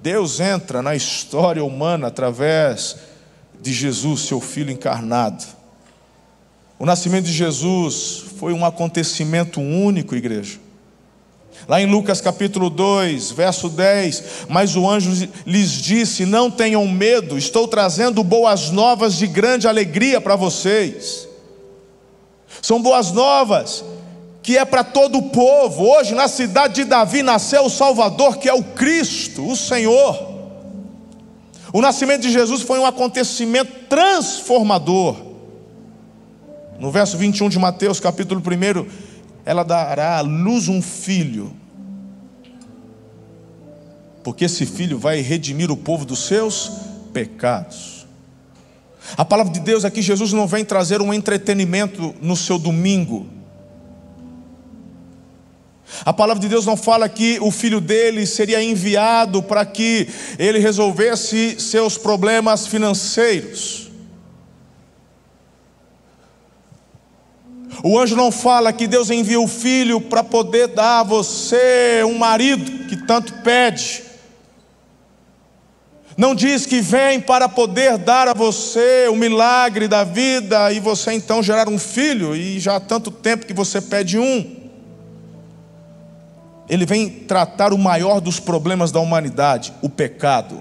Deus 0.00 0.38
entra 0.40 0.80
na 0.80 0.94
história 0.94 1.64
humana 1.64 2.06
através 2.06 2.96
de 3.60 3.72
Jesus, 3.72 4.22
seu 4.22 4.40
Filho 4.40 4.70
encarnado. 4.70 5.44
O 6.78 6.86
nascimento 6.86 7.24
de 7.24 7.32
Jesus 7.32 8.24
foi 8.38 8.52
um 8.52 8.64
acontecimento 8.64 9.60
único, 9.60 10.14
igreja. 10.14 10.60
Lá 11.66 11.80
em 11.80 11.86
Lucas 11.86 12.20
capítulo 12.20 12.70
2, 12.70 13.32
verso 13.32 13.68
10, 13.68 14.46
mas 14.48 14.76
o 14.76 14.88
anjo 14.88 15.28
lhes 15.44 15.72
disse: 15.72 16.24
Não 16.24 16.50
tenham 16.50 16.86
medo, 16.86 17.36
estou 17.36 17.66
trazendo 17.66 18.22
boas 18.22 18.70
novas 18.70 19.14
de 19.14 19.26
grande 19.26 19.66
alegria 19.66 20.20
para 20.20 20.36
vocês. 20.36 21.28
São 22.62 22.80
boas 22.80 23.10
novas 23.10 23.84
que 24.48 24.56
é 24.56 24.64
para 24.64 24.82
todo 24.82 25.18
o 25.18 25.22
povo. 25.24 25.84
Hoje, 25.84 26.14
na 26.14 26.26
cidade 26.26 26.76
de 26.76 26.84
Davi, 26.84 27.22
nasceu 27.22 27.66
o 27.66 27.68
Salvador, 27.68 28.38
que 28.38 28.48
é 28.48 28.54
o 28.54 28.64
Cristo, 28.64 29.46
o 29.46 29.54
Senhor. 29.54 30.26
O 31.70 31.82
nascimento 31.82 32.22
de 32.22 32.32
Jesus 32.32 32.62
foi 32.62 32.78
um 32.78 32.86
acontecimento 32.86 33.70
transformador. 33.90 35.18
No 36.80 36.90
verso 36.90 37.18
21 37.18 37.50
de 37.50 37.58
Mateus, 37.58 38.00
capítulo 38.00 38.40
1, 38.40 38.86
ela 39.44 39.62
dará 39.64 40.16
à 40.16 40.22
luz 40.22 40.66
um 40.66 40.80
filho. 40.80 41.52
Porque 44.24 44.46
esse 44.46 44.64
filho 44.64 44.98
vai 44.98 45.20
redimir 45.20 45.70
o 45.70 45.76
povo 45.76 46.06
dos 46.06 46.20
seus 46.20 46.72
pecados. 47.12 48.06
A 49.14 49.26
palavra 49.26 49.52
de 49.52 49.60
Deus 49.60 49.84
aqui, 49.84 50.00
Jesus 50.00 50.32
não 50.32 50.46
vem 50.46 50.64
trazer 50.64 51.02
um 51.02 51.12
entretenimento 51.12 52.14
no 52.22 52.34
seu 52.34 52.58
domingo. 52.58 53.36
A 56.04 56.12
palavra 56.12 56.40
de 56.40 56.48
Deus 56.48 56.66
não 56.66 56.76
fala 56.76 57.08
que 57.08 57.38
o 57.40 57.50
filho 57.50 57.80
dele 57.80 58.26
seria 58.26 58.62
enviado 58.62 59.42
para 59.42 59.64
que 59.64 60.08
ele 60.38 60.58
resolvesse 60.58 61.58
seus 61.58 61.96
problemas 61.96 62.66
financeiros. 62.66 63.88
O 67.82 67.98
anjo 67.98 68.16
não 68.16 68.32
fala 68.32 68.72
que 68.72 68.86
Deus 68.86 69.10
envia 69.10 69.40
o 69.40 69.46
filho 69.46 70.00
para 70.00 70.24
poder 70.24 70.68
dar 70.68 71.00
a 71.00 71.04
você 71.04 72.02
um 72.04 72.18
marido 72.18 72.86
que 72.88 72.96
tanto 72.96 73.32
pede. 73.42 74.02
Não 76.16 76.34
diz 76.34 76.66
que 76.66 76.80
vem 76.80 77.20
para 77.20 77.48
poder 77.48 77.96
dar 77.96 78.26
a 78.26 78.34
você 78.34 79.06
o 79.08 79.14
milagre 79.14 79.86
da 79.86 80.02
vida 80.02 80.72
e 80.72 80.80
você 80.80 81.12
então 81.12 81.40
gerar 81.40 81.68
um 81.68 81.78
filho, 81.78 82.34
e 82.34 82.58
já 82.58 82.74
há 82.74 82.80
tanto 82.80 83.12
tempo 83.12 83.46
que 83.46 83.54
você 83.54 83.80
pede 83.80 84.18
um. 84.18 84.57
Ele 86.68 86.84
vem 86.84 87.08
tratar 87.08 87.72
o 87.72 87.78
maior 87.78 88.20
dos 88.20 88.38
problemas 88.38 88.92
da 88.92 89.00
humanidade, 89.00 89.72
o 89.82 89.88
pecado. 89.88 90.60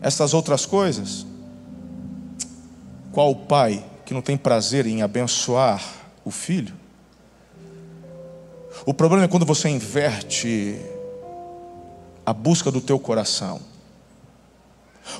Essas 0.00 0.34
outras 0.34 0.66
coisas 0.66 1.26
qual 3.12 3.34
pai 3.34 3.84
que 4.06 4.14
não 4.14 4.22
tem 4.22 4.38
prazer 4.38 4.86
em 4.86 5.02
abençoar 5.02 5.82
o 6.24 6.30
filho? 6.30 6.74
O 8.86 8.94
problema 8.94 9.24
é 9.24 9.28
quando 9.28 9.44
você 9.44 9.68
inverte 9.68 10.80
a 12.24 12.32
busca 12.32 12.70
do 12.70 12.80
teu 12.80 12.98
coração. 12.98 13.60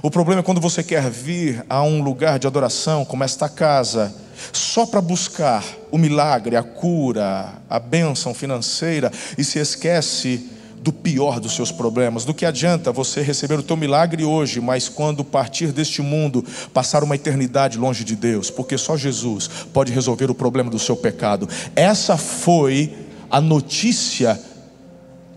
O 0.03 0.11
problema 0.11 0.41
é 0.41 0.43
quando 0.43 0.61
você 0.61 0.83
quer 0.83 1.11
vir 1.11 1.67
a 1.69 1.83
um 1.83 2.03
lugar 2.03 2.39
de 2.39 2.47
adoração 2.47 3.05
como 3.05 3.25
esta 3.25 3.49
casa, 3.49 4.15
só 4.53 4.87
para 4.87 5.01
buscar 5.01 5.65
o 5.91 5.99
milagre, 5.99 6.57
a 6.57 6.63
cura, 6.63 7.55
a 7.69 7.79
bênção 7.79 8.33
financeira 8.33 9.13
e 9.37 9.45
se 9.45 9.59
esquece 9.59 10.51
do 10.83 10.93
pior 10.93 11.39
dos 11.39 11.55
seus 11.55 11.71
problemas. 11.71 12.25
Do 12.25 12.35
que 12.35 12.45
adianta 12.45 12.91
você 12.91 13.23
receber 13.23 13.59
o 13.59 13.63
teu 13.63 13.77
milagre 13.77 14.25
hoje, 14.25 14.61
mas 14.61 14.89
quando 14.89 15.25
partir 15.25 15.73
deste 15.73 16.03
mundo, 16.03 16.45
passar 16.75 17.05
uma 17.05 17.15
eternidade 17.15 17.79
longe 17.79 18.05
de 18.05 18.17
Deus, 18.17 18.51
porque 18.51 18.77
só 18.77 18.97
Jesus 18.97 19.49
pode 19.73 19.93
resolver 19.93 20.31
o 20.31 20.35
problema 20.35 20.71
do 20.71 20.79
seu 20.79 20.97
pecado. 20.97 21.49
Essa 21.77 22.17
foi 22.17 22.93
a 23.31 23.41
notícia 23.41 24.39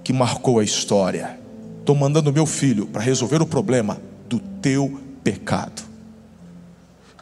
que 0.04 0.12
marcou 0.12 0.60
a 0.60 0.64
história. 0.64 1.40
Estou 1.80 1.96
mandando 1.96 2.34
meu 2.34 2.48
filho 2.48 2.88
para 2.88 3.02
resolver 3.02 3.42
o 3.42 3.46
problema 3.46 4.00
do 4.28 4.40
teu 4.40 5.00
pecado. 5.24 5.85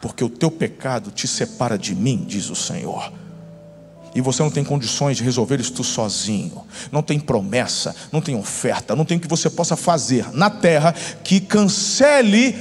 Porque 0.04 0.22
o 0.22 0.28
teu 0.28 0.50
pecado 0.50 1.10
te 1.10 1.26
separa 1.26 1.78
de 1.78 1.94
mim, 1.94 2.26
diz 2.28 2.50
o 2.50 2.54
Senhor 2.54 3.10
e 4.14 4.20
você 4.20 4.42
não 4.42 4.50
tem 4.50 4.62
condições 4.62 5.16
de 5.16 5.24
resolver 5.24 5.58
isso 5.58 5.82
sozinho, 5.82 6.64
não 6.92 7.02
tem 7.02 7.18
promessa, 7.18 7.96
não 8.12 8.20
tem 8.20 8.36
oferta, 8.36 8.94
não 8.94 9.04
tem 9.04 9.16
o 9.16 9.20
que 9.20 9.26
você 9.26 9.48
possa 9.48 9.74
fazer 9.76 10.32
na 10.32 10.48
terra 10.48 10.92
que 10.92 11.40
cancele 11.40 12.54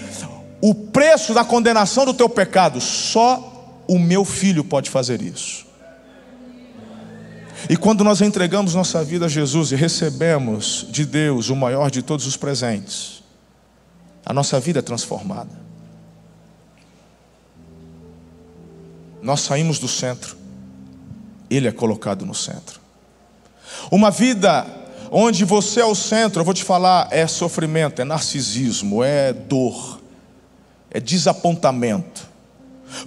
o 0.59 0.73
preço 0.73 1.33
da 1.33 1.43
condenação 1.43 2.05
do 2.05 2.13
teu 2.13 2.27
pecado, 2.27 2.81
só 2.81 3.83
o 3.88 4.00
meu 4.00 4.25
filho 4.25 4.63
pode 4.63 4.89
fazer 4.89 5.21
isso. 5.21 5.67
E 7.69 7.77
quando 7.77 8.03
nós 8.03 8.21
entregamos 8.21 8.73
nossa 8.73 9.03
vida 9.03 9.25
a 9.25 9.29
Jesus 9.29 9.73
e 9.73 9.75
recebemos 9.75 10.88
de 10.89 11.05
Deus 11.05 11.50
o 11.50 11.55
maior 11.57 11.91
de 11.91 12.01
todos 12.01 12.25
os 12.25 12.38
presentes, 12.38 13.21
a 14.25 14.33
nossa 14.33 14.59
vida 14.59 14.79
é 14.79 14.81
transformada. 14.81 15.62
Nós 19.24 19.39
saímos 19.39 19.80
do 19.80 19.88
centro, 19.88 20.36
Ele 21.50 21.68
é 21.68 21.72
colocado 21.72 22.25
no 22.25 22.36
centro. 22.36 22.82
Uma 23.89 24.12
vida 24.12 24.68
onde 25.10 25.46
você 25.46 25.80
é 25.80 25.86
o 25.86 25.96
centro, 25.96 26.42
eu 26.42 26.46
vou 26.46 26.53
te 26.53 26.63
falar, 26.63 27.08
é 27.10 27.25
sofrimento, 27.25 28.01
é 28.01 28.06
narcisismo, 28.06 29.01
é 29.01 29.32
dor, 29.32 30.01
é 30.92 31.00
desapontamento. 31.00 32.27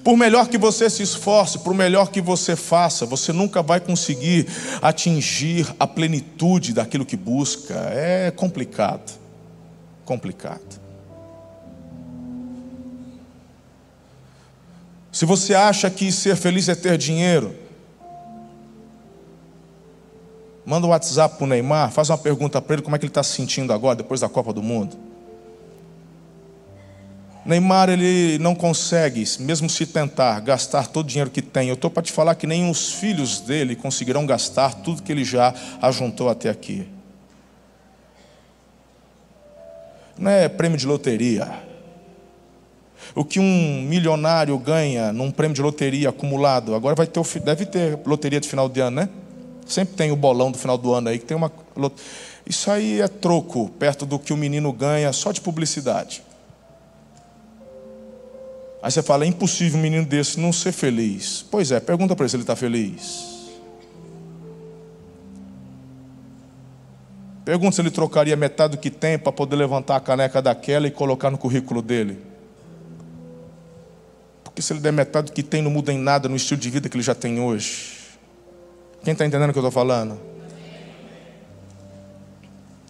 Por 0.03 0.17
melhor 0.17 0.49
que 0.49 0.57
você 0.57 0.89
se 0.89 1.03
esforce, 1.03 1.59
por 1.59 1.75
melhor 1.75 2.11
que 2.11 2.21
você 2.21 2.57
faça, 2.57 3.05
você 3.05 3.33
nunca 3.33 3.63
vai 3.63 3.79
conseguir 3.79 4.47
atingir 4.81 5.73
a 5.79 5.87
plenitude 5.87 6.73
daquilo 6.73 7.05
que 7.05 7.17
busca. 7.17 7.75
É 7.93 8.33
complicado. 8.35 9.13
Complicado. 10.05 10.86
Se 15.17 15.25
você 15.25 15.55
acha 15.55 15.89
que 15.89 16.13
ser 16.13 16.37
feliz 16.37 16.69
é 16.69 16.75
ter 16.75 16.99
dinheiro, 16.99 17.55
manda 20.63 20.87
um 20.87 20.91
WhatsApp 20.91 21.37
para 21.37 21.45
o 21.45 21.47
Neymar, 21.47 21.91
faz 21.91 22.11
uma 22.11 22.19
pergunta 22.19 22.61
para 22.61 22.75
ele 22.75 22.83
como 22.83 22.95
é 22.95 22.99
que 22.99 23.07
ele 23.07 23.11
está 23.11 23.23
se 23.23 23.33
sentindo 23.33 23.73
agora, 23.73 23.97
depois 23.97 24.21
da 24.21 24.29
Copa 24.29 24.53
do 24.53 24.63
Mundo. 24.63 24.95
Neymar 27.47 27.89
ele 27.89 28.37
não 28.41 28.55
consegue, 28.55 29.25
mesmo 29.41 29.71
se 29.71 29.87
tentar, 29.87 30.39
gastar 30.41 30.87
todo 30.89 31.07
o 31.07 31.09
dinheiro 31.09 31.31
que 31.31 31.41
tem. 31.41 31.71
Eu 31.71 31.77
estou 31.77 31.91
para 31.91 32.03
te 32.03 32.13
falar 32.13 32.35
que 32.35 32.47
nem 32.47 32.69
os 32.71 32.93
filhos 32.93 33.41
dele 33.41 33.75
conseguirão 33.75 34.27
gastar 34.27 34.75
tudo 34.75 35.03
que 35.03 35.11
ele 35.11 35.25
já 35.25 35.55
ajuntou 35.81 36.29
até 36.29 36.51
aqui. 36.51 36.87
Não 40.19 40.31
é 40.31 40.47
prêmio 40.47 40.77
de 40.77 40.87
loteria. 40.87 41.76
O 43.17 43.25
que 43.25 43.41
um 43.41 43.81
milionário 43.81 44.59
ganha 44.59 45.11
num 45.11 45.31
prêmio 45.31 45.55
de 45.55 45.63
loteria 45.63 46.11
acumulado, 46.11 46.75
agora 46.75 46.95
vai 46.95 47.07
ter, 47.07 47.23
deve 47.41 47.65
ter 47.65 47.99
loteria 48.05 48.39
de 48.39 48.47
final 48.47 48.69
de 48.69 48.79
ano, 48.79 48.97
né? 48.97 49.09
Sempre 49.67 49.97
tem 49.97 50.13
o 50.13 50.17
bolão 50.17 50.53
do 50.53 50.59
final 50.59 50.77
do 50.77 50.93
ano 50.93 51.09
aí 51.09 51.19
que 51.19 51.25
tem 51.25 51.35
uma. 51.35 51.51
Isso 52.47 52.71
aí 52.71 53.01
é 53.01 53.09
troco 53.09 53.71
perto 53.79 54.05
do 54.05 54.19
que 54.19 54.35
o 54.35 54.37
menino 54.37 54.71
ganha 54.71 55.11
só 55.15 55.33
de 55.33 55.41
publicidade. 55.41 56.23
Aí 58.83 58.93
você 58.93 59.03
fala, 59.03 59.25
é 59.25 59.29
impossível 59.29 59.79
um 59.79 59.83
menino 59.83 60.05
desse 60.05 60.39
não 60.39 60.53
ser 60.53 60.73
feliz. 60.73 61.43
Pois 61.51 61.73
é, 61.73 61.81
pergunta 61.81 62.15
para 62.15 62.25
ele 62.25 62.31
se 62.31 62.37
ele 62.37 62.43
está 62.43 62.55
feliz. 62.55 63.49
Pergunta 67.47 67.77
se 67.77 67.81
ele 67.81 67.91
trocaria 67.91 68.37
metade 68.37 68.77
do 68.77 68.79
que 68.79 68.91
tem 68.91 69.19
para 69.19 69.33
poder 69.33 69.57
levantar 69.57 69.97
a 69.97 70.01
caneca 70.01 70.43
daquela 70.43 70.87
e 70.87 70.91
colocar 70.91 71.31
no 71.31 71.39
currículo 71.39 71.81
dele. 71.81 72.36
Porque 74.57 74.63
se 74.63 74.73
ele 74.73 74.81
der 74.81 74.91
metade 74.91 75.27
do 75.27 75.33
que 75.33 75.43
tem, 75.43 75.61
não 75.61 75.71
muda 75.71 75.93
em 75.93 75.99
nada 75.99 76.31
no 76.31 76.35
estilo 76.35 76.59
de 76.59 76.71
vida 76.71 76.89
que 76.89 76.97
ele 76.97 77.05
já 77.05 77.15
tem 77.15 77.39
hoje. 77.39 77.93
Quem 79.05 79.13
está 79.13 79.27
entendendo 79.27 79.51
o 79.51 79.53
que 79.53 79.59
eu 79.59 79.61
estou 79.61 79.71
falando? 79.71 80.19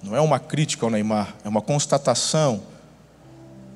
Não 0.01 0.15
é 0.15 0.21
uma 0.21 0.39
crítica 0.39 0.87
ao 0.87 0.91
Neymar, 0.91 1.35
é 1.45 1.49
uma 1.49 1.61
constatação 1.61 2.63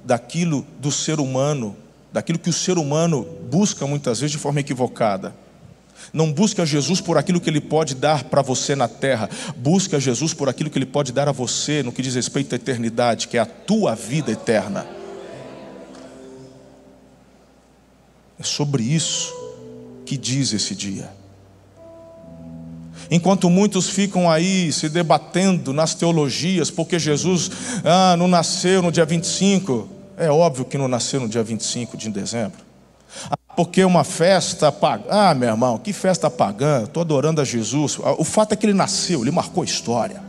daquilo 0.04 0.64
do 0.78 0.92
ser 0.92 1.18
humano, 1.18 1.76
daquilo 2.12 2.38
que 2.38 2.49
o 2.49 2.52
ser 2.52 2.78
humano 2.78 3.26
busca 3.50 3.85
muitas 3.88 4.20
vezes 4.20 4.30
de 4.30 4.38
forma 4.38 4.61
equivocada. 4.61 5.35
Não 6.12 6.32
busca 6.32 6.64
Jesus 6.64 7.00
por 7.00 7.18
aquilo 7.18 7.40
que 7.40 7.50
ele 7.50 7.61
pode 7.61 7.97
dar 7.97 8.23
para 8.23 8.40
você 8.40 8.76
na 8.76 8.87
terra, 8.87 9.28
busca 9.56 9.99
Jesus 9.99 10.32
por 10.32 10.49
aquilo 10.49 10.70
que 10.70 10.78
ele 10.78 10.87
pode 10.87 11.11
dar 11.11 11.28
a 11.28 11.32
você 11.32 11.82
no 11.82 11.90
que 11.90 12.02
diz 12.02 12.14
respeito 12.14 12.52
à 12.52 12.56
eternidade, 12.56 13.26
que 13.26 13.37
é 13.37 13.40
a 13.40 13.47
tua 13.47 13.97
vida 13.97 14.30
eterna. 14.30 15.00
É 18.40 18.42
sobre 18.42 18.82
isso 18.82 19.32
que 20.06 20.16
diz 20.16 20.54
esse 20.54 20.75
dia. 20.75 21.12
Enquanto 23.11 23.50
muitos 23.50 23.90
ficam 23.90 24.31
aí 24.31 24.72
se 24.72 24.88
debatendo 24.88 25.72
nas 25.72 25.94
teologias, 25.94 26.70
porque 26.70 26.98
Jesus 26.98 27.50
ah, 27.85 28.16
não 28.16 28.26
nasceu 28.26 28.81
no 28.81 28.90
dia 28.90 29.05
25, 29.05 29.88
é 30.16 30.31
óbvio 30.31 30.64
que 30.64 30.79
não 30.79 30.88
nasceu 30.88 31.20
no 31.20 31.29
dia 31.29 31.42
25 31.42 31.96
de 31.96 32.09
dezembro. 32.09 32.61
Ah, 33.31 33.37
porque 33.55 33.85
uma 33.85 34.05
festa 34.05 34.72
pagã, 34.72 35.05
ah, 35.11 35.35
meu 35.35 35.50
irmão, 35.50 35.76
que 35.76 35.92
festa 35.92 36.31
pagã, 36.31 36.85
estou 36.85 37.03
adorando 37.03 37.40
a 37.40 37.44
Jesus. 37.44 37.98
Ah, 38.03 38.14
o 38.16 38.24
fato 38.24 38.53
é 38.53 38.57
que 38.57 38.64
ele 38.64 38.74
nasceu, 38.74 39.20
ele 39.22 39.31
marcou 39.31 39.62
a 39.62 39.66
história. 39.66 40.22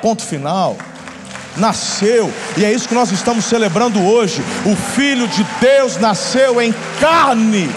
Ponto 0.00 0.22
final 0.22 0.76
nasceu, 1.56 2.32
e 2.56 2.64
é 2.64 2.72
isso 2.72 2.88
que 2.88 2.94
nós 2.94 3.10
estamos 3.12 3.44
celebrando 3.44 4.02
hoje. 4.02 4.42
O 4.64 4.74
Filho 4.74 5.28
de 5.28 5.44
Deus 5.60 5.96
nasceu 5.96 6.60
em 6.60 6.72
carne 7.00 7.68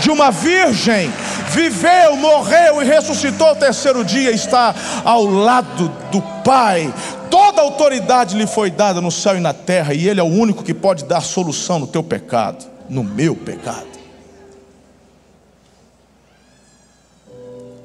de 0.00 0.10
uma 0.10 0.30
virgem, 0.30 1.12
viveu, 1.50 2.16
morreu 2.16 2.80
e 2.80 2.84
ressuscitou 2.84 3.52
o 3.52 3.56
terceiro 3.56 4.04
dia, 4.04 4.30
está 4.30 4.74
ao 5.04 5.24
lado 5.24 5.88
do 6.10 6.22
Pai. 6.44 6.92
Toda 7.30 7.60
autoridade 7.60 8.36
lhe 8.36 8.46
foi 8.46 8.70
dada 8.70 9.00
no 9.00 9.10
céu 9.10 9.36
e 9.36 9.40
na 9.40 9.52
terra, 9.52 9.92
e 9.92 10.08
Ele 10.08 10.20
é 10.20 10.22
o 10.22 10.26
único 10.26 10.62
que 10.62 10.72
pode 10.72 11.04
dar 11.04 11.20
solução 11.20 11.78
no 11.78 11.86
teu 11.86 12.02
pecado, 12.02 12.64
no 12.88 13.02
meu 13.02 13.34
pecado. 13.34 13.86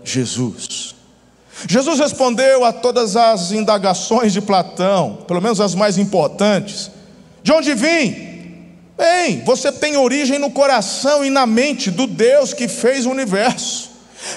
Jesus. 0.03 1.02
Jesus 1.67 1.99
respondeu 1.99 2.65
a 2.65 2.73
todas 2.73 3.15
as 3.15 3.51
indagações 3.51 4.33
de 4.33 4.41
Platão, 4.41 5.19
pelo 5.27 5.41
menos 5.41 5.61
as 5.61 5.75
mais 5.75 5.97
importantes. 5.97 6.91
De 7.41 7.51
onde 7.51 7.73
vim? 7.73 8.33
Bem, 8.97 9.43
você 9.43 9.71
tem 9.71 9.97
origem 9.97 10.39
no 10.39 10.51
coração 10.51 11.25
e 11.25 11.29
na 11.29 11.45
mente 11.45 11.89
do 11.89 12.07
Deus 12.07 12.53
que 12.53 12.67
fez 12.67 13.05
o 13.05 13.11
universo. 13.11 13.91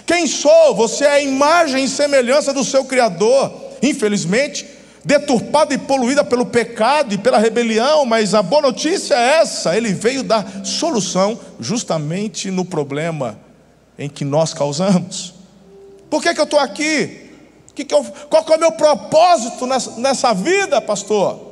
Quem 0.04 0.26
sou? 0.26 0.74
Você 0.74 1.04
é 1.04 1.10
a 1.10 1.20
imagem 1.20 1.84
e 1.84 1.88
semelhança 1.88 2.52
do 2.52 2.64
seu 2.64 2.84
Criador. 2.84 3.52
Infelizmente, 3.82 4.66
deturpada 5.04 5.72
e 5.72 5.78
poluída 5.78 6.24
pelo 6.24 6.46
pecado 6.46 7.14
e 7.14 7.18
pela 7.18 7.38
rebelião, 7.38 8.04
mas 8.04 8.34
a 8.34 8.42
boa 8.42 8.62
notícia 8.62 9.14
é 9.14 9.40
essa: 9.40 9.76
ele 9.76 9.92
veio 9.92 10.22
dar 10.22 10.64
solução 10.64 11.38
justamente 11.60 12.50
no 12.50 12.64
problema 12.64 13.38
em 13.98 14.08
que 14.08 14.24
nós 14.24 14.52
causamos. 14.52 15.35
Por 16.08 16.22
que, 16.22 16.34
que 16.34 16.40
eu 16.40 16.44
estou 16.44 16.58
aqui? 16.58 17.30
Que 17.74 17.84
que 17.84 17.94
eu, 17.94 18.02
qual 18.30 18.44
que 18.44 18.52
é 18.52 18.56
o 18.56 18.60
meu 18.60 18.72
propósito 18.72 19.66
nessa, 19.66 20.00
nessa 20.00 20.32
vida, 20.32 20.80
pastor? 20.80 21.46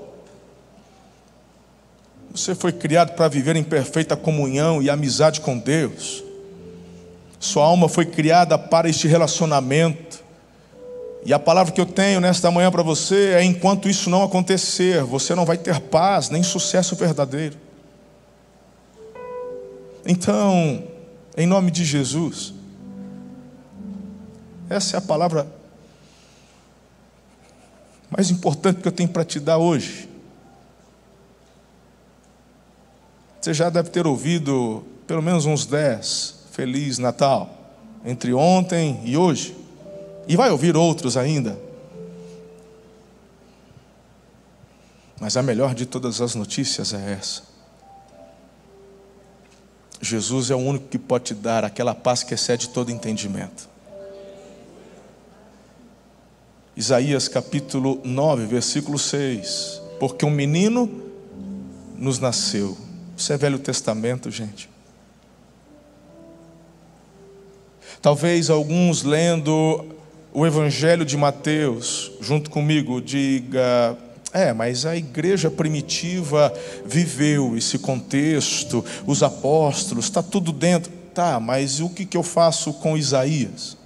Você 2.34 2.54
foi 2.54 2.72
criado 2.72 3.12
para 3.12 3.28
viver 3.28 3.54
em 3.54 3.62
perfeita 3.62 4.16
comunhão 4.16 4.82
e 4.82 4.90
amizade 4.90 5.40
com 5.40 5.56
Deus. 5.56 6.24
Sua 7.38 7.64
alma 7.64 7.88
foi 7.88 8.06
criada 8.06 8.58
para 8.58 8.88
este 8.88 9.06
relacionamento. 9.06 10.24
E 11.24 11.32
a 11.32 11.38
palavra 11.38 11.72
que 11.72 11.80
eu 11.80 11.86
tenho 11.86 12.20
nesta 12.20 12.50
manhã 12.50 12.70
para 12.70 12.82
você 12.82 13.34
é: 13.34 13.44
enquanto 13.44 13.88
isso 13.88 14.10
não 14.10 14.22
acontecer, 14.22 15.02
você 15.04 15.34
não 15.34 15.44
vai 15.44 15.56
ter 15.56 15.78
paz 15.78 16.28
nem 16.28 16.42
sucesso 16.42 16.96
verdadeiro. 16.96 17.56
Então, 20.06 20.84
em 21.36 21.46
nome 21.46 21.70
de 21.70 21.84
Jesus, 21.84 22.52
essa 24.68 24.96
é 24.96 24.98
a 24.98 25.02
palavra 25.02 25.46
mais 28.16 28.30
importante 28.30 28.80
que 28.80 28.86
eu 28.86 28.92
tenho 28.92 29.08
para 29.08 29.24
te 29.24 29.40
dar 29.40 29.58
hoje. 29.58 30.08
Você 33.40 33.52
já 33.52 33.68
deve 33.68 33.90
ter 33.90 34.06
ouvido 34.06 34.84
pelo 35.06 35.20
menos 35.20 35.46
uns 35.46 35.66
dez 35.66 36.36
Feliz 36.52 36.98
Natal, 36.98 37.50
entre 38.04 38.32
ontem 38.32 39.00
e 39.04 39.16
hoje, 39.16 39.56
e 40.28 40.36
vai 40.36 40.50
ouvir 40.50 40.76
outros 40.76 41.16
ainda. 41.16 41.58
Mas 45.20 45.36
a 45.36 45.42
melhor 45.42 45.74
de 45.74 45.84
todas 45.84 46.20
as 46.20 46.36
notícias 46.36 46.94
é 46.94 47.14
essa. 47.14 47.42
Jesus 50.00 50.50
é 50.50 50.54
o 50.54 50.58
único 50.58 50.86
que 50.86 50.98
pode 50.98 51.24
te 51.24 51.34
dar 51.34 51.64
aquela 51.64 51.94
paz 51.94 52.22
que 52.22 52.34
excede 52.34 52.68
todo 52.68 52.92
entendimento. 52.92 53.73
Isaías 56.76 57.28
capítulo 57.28 58.00
9, 58.02 58.46
versículo 58.46 58.98
6. 58.98 59.80
Porque 60.00 60.26
um 60.26 60.30
menino 60.30 60.90
nos 61.96 62.18
nasceu. 62.18 62.76
Isso 63.16 63.32
é 63.32 63.36
Velho 63.36 63.58
Testamento, 63.60 64.30
gente. 64.30 64.68
Talvez 68.02 68.50
alguns 68.50 69.04
lendo 69.04 69.84
o 70.32 70.44
Evangelho 70.44 71.04
de 71.04 71.16
Mateus, 71.16 72.10
junto 72.20 72.50
comigo, 72.50 73.00
diga: 73.00 73.96
é, 74.32 74.52
mas 74.52 74.84
a 74.84 74.96
igreja 74.96 75.48
primitiva 75.48 76.52
viveu 76.84 77.56
esse 77.56 77.78
contexto, 77.78 78.84
os 79.06 79.22
apóstolos, 79.22 80.06
está 80.06 80.22
tudo 80.24 80.52
dentro. 80.52 80.92
Tá, 81.14 81.38
mas 81.38 81.78
o 81.78 81.88
que, 81.88 82.04
que 82.04 82.16
eu 82.16 82.24
faço 82.24 82.72
com 82.72 82.98
Isaías? 82.98 83.76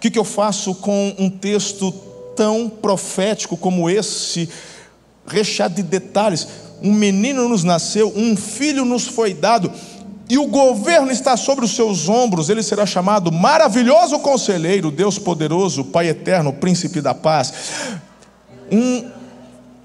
Que, 0.00 0.10
que 0.10 0.18
eu 0.18 0.24
faço 0.24 0.74
com 0.74 1.14
um 1.18 1.28
texto 1.28 1.92
tão 2.34 2.68
profético 2.68 3.56
como 3.56 3.88
esse, 3.88 4.48
recheado 5.26 5.74
de 5.74 5.82
detalhes? 5.82 6.48
um 6.82 6.92
menino 6.92 7.48
nos 7.48 7.62
nasceu, 7.62 8.12
um 8.16 8.36
filho 8.36 8.84
nos 8.84 9.06
foi 9.06 9.34
dado, 9.34 9.70
e 10.28 10.38
o 10.38 10.46
governo 10.46 11.10
está 11.10 11.36
sobre 11.36 11.64
os 11.64 11.74
seus 11.74 12.08
ombros, 12.08 12.48
ele 12.48 12.62
será 12.62 12.86
chamado 12.86 13.32
Maravilhoso 13.32 14.18
Conselheiro, 14.20 14.90
Deus 14.90 15.18
Poderoso, 15.18 15.84
Pai 15.84 16.08
Eterno, 16.08 16.52
Príncipe 16.52 17.00
da 17.00 17.12
Paz. 17.12 17.52
Um 18.70 19.10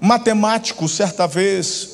matemático, 0.00 0.88
certa 0.88 1.26
vez, 1.26 1.90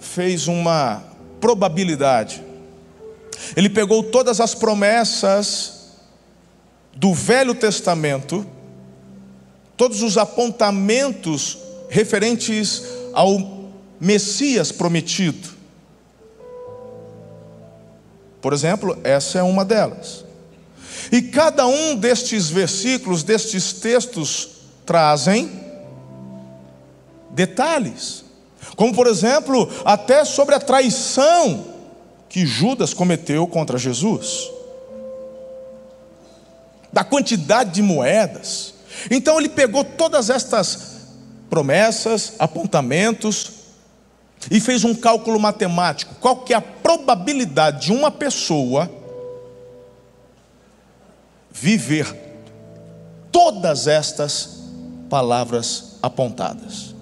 fez 0.00 0.48
uma 0.48 1.04
probabilidade. 1.40 2.42
Ele 3.56 3.70
pegou 3.70 4.02
todas 4.02 4.40
as 4.40 4.52
promessas 4.54 5.81
do 6.94 7.14
Velho 7.14 7.54
Testamento, 7.54 8.46
todos 9.76 10.02
os 10.02 10.16
apontamentos 10.16 11.58
referentes 11.88 12.82
ao 13.12 13.70
Messias 14.00 14.72
prometido. 14.72 15.48
Por 18.40 18.52
exemplo, 18.52 18.98
essa 19.04 19.38
é 19.38 19.42
uma 19.42 19.64
delas. 19.64 20.24
E 21.10 21.22
cada 21.22 21.66
um 21.66 21.94
destes 21.94 22.48
versículos, 22.48 23.22
destes 23.22 23.72
textos, 23.72 24.48
trazem 24.84 25.50
detalhes. 27.30 28.24
Como, 28.76 28.94
por 28.94 29.06
exemplo, 29.06 29.68
até 29.84 30.24
sobre 30.24 30.54
a 30.54 30.60
traição 30.60 31.66
que 32.28 32.46
Judas 32.46 32.94
cometeu 32.94 33.46
contra 33.46 33.78
Jesus, 33.78 34.50
da 36.92 37.02
quantidade 37.02 37.70
de 37.70 37.82
moedas. 37.82 38.74
Então 39.10 39.38
ele 39.38 39.48
pegou 39.48 39.82
todas 39.84 40.28
estas 40.30 40.92
promessas, 41.48 42.34
apontamentos 42.38 43.52
e 44.50 44.60
fez 44.60 44.84
um 44.84 44.94
cálculo 44.94 45.38
matemático. 45.38 46.14
Qual 46.20 46.36
que 46.36 46.52
é 46.52 46.56
a 46.56 46.60
probabilidade 46.60 47.86
de 47.86 47.92
uma 47.92 48.10
pessoa 48.10 48.90
viver 51.50 52.14
todas 53.30 53.86
estas 53.86 54.60
palavras 55.08 55.98
apontadas? 56.02 56.94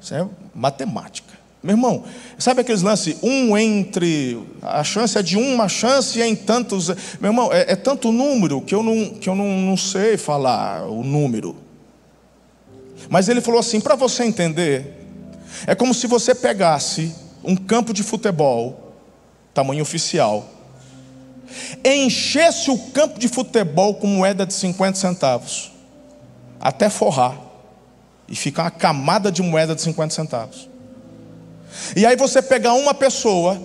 Isso 0.00 0.14
é 0.14 0.26
matemática. 0.54 1.27
Meu 1.62 1.74
irmão, 1.74 2.04
sabe 2.38 2.60
aqueles 2.60 2.82
lances? 2.82 3.16
Um 3.22 3.56
entre. 3.58 4.38
A 4.62 4.84
chance 4.84 5.18
é 5.18 5.22
de 5.22 5.36
uma 5.36 5.68
chance 5.68 6.20
em 6.20 6.36
tantos. 6.36 6.88
Meu 7.20 7.30
irmão, 7.30 7.52
é, 7.52 7.72
é 7.72 7.76
tanto 7.76 8.12
número 8.12 8.60
que 8.60 8.74
eu, 8.74 8.82
não, 8.82 9.10
que 9.14 9.28
eu 9.28 9.34
não, 9.34 9.60
não 9.60 9.76
sei 9.76 10.16
falar 10.16 10.88
o 10.88 11.02
número. 11.02 11.56
Mas 13.10 13.28
ele 13.28 13.40
falou 13.40 13.58
assim: 13.58 13.80
para 13.80 13.96
você 13.96 14.22
entender, 14.24 15.04
é 15.66 15.74
como 15.74 15.92
se 15.92 16.06
você 16.06 16.32
pegasse 16.32 17.12
um 17.42 17.56
campo 17.56 17.92
de 17.92 18.04
futebol, 18.04 18.94
tamanho 19.52 19.82
oficial, 19.82 20.48
enchesse 21.84 22.70
o 22.70 22.78
campo 22.92 23.18
de 23.18 23.26
futebol 23.26 23.94
com 23.94 24.06
moeda 24.06 24.46
de 24.46 24.54
50 24.54 24.96
centavos, 24.96 25.72
até 26.60 26.88
forrar, 26.88 27.36
e 28.28 28.36
fica 28.36 28.62
uma 28.62 28.70
camada 28.70 29.32
de 29.32 29.42
moeda 29.42 29.74
de 29.74 29.82
50 29.82 30.14
centavos. 30.14 30.68
E 31.96 32.04
aí 32.06 32.16
você 32.16 32.40
pegar 32.42 32.74
uma 32.74 32.94
pessoa, 32.94 33.60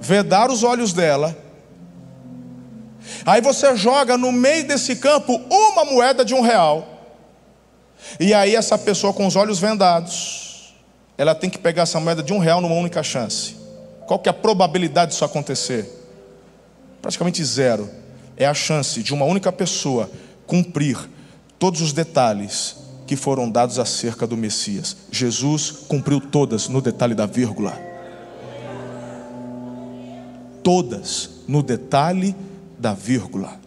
vedar 0.00 0.50
os 0.50 0.62
olhos 0.62 0.92
dela, 0.92 1.36
aí 3.24 3.40
você 3.40 3.76
joga 3.76 4.16
no 4.16 4.32
meio 4.32 4.66
desse 4.66 4.96
campo 4.96 5.40
uma 5.50 5.84
moeda 5.84 6.24
de 6.24 6.34
um 6.34 6.40
real, 6.40 6.94
e 8.18 8.34
aí 8.34 8.54
essa 8.54 8.76
pessoa 8.76 9.12
com 9.12 9.26
os 9.26 9.36
olhos 9.36 9.58
vendados, 9.58 10.74
ela 11.16 11.34
tem 11.34 11.48
que 11.48 11.58
pegar 11.58 11.82
essa 11.82 11.98
moeda 12.00 12.22
de 12.22 12.32
um 12.32 12.38
real 12.38 12.60
numa 12.60 12.74
única 12.74 13.02
chance. 13.02 13.56
Qual 14.06 14.18
que 14.18 14.28
é 14.28 14.30
a 14.30 14.34
probabilidade 14.34 15.12
disso 15.12 15.24
acontecer? 15.24 15.88
Praticamente 17.00 17.42
zero. 17.44 17.88
É 18.36 18.46
a 18.46 18.54
chance 18.54 19.02
de 19.02 19.14
uma 19.14 19.24
única 19.24 19.52
pessoa 19.52 20.10
cumprir 20.46 20.98
todos 21.58 21.80
os 21.80 21.92
detalhes 21.92 22.76
que 23.06 23.16
foram 23.16 23.50
dados 23.50 23.78
acerca 23.78 24.26
do 24.26 24.36
Messias. 24.36 24.96
Jesus 25.10 25.70
cumpriu 25.70 26.20
todas 26.20 26.68
no 26.68 26.80
detalhe 26.80 27.14
da 27.14 27.26
vírgula. 27.26 27.78
Todas 30.62 31.30
no 31.46 31.62
detalhe 31.62 32.34
da 32.78 32.94
vírgula. 32.94 33.60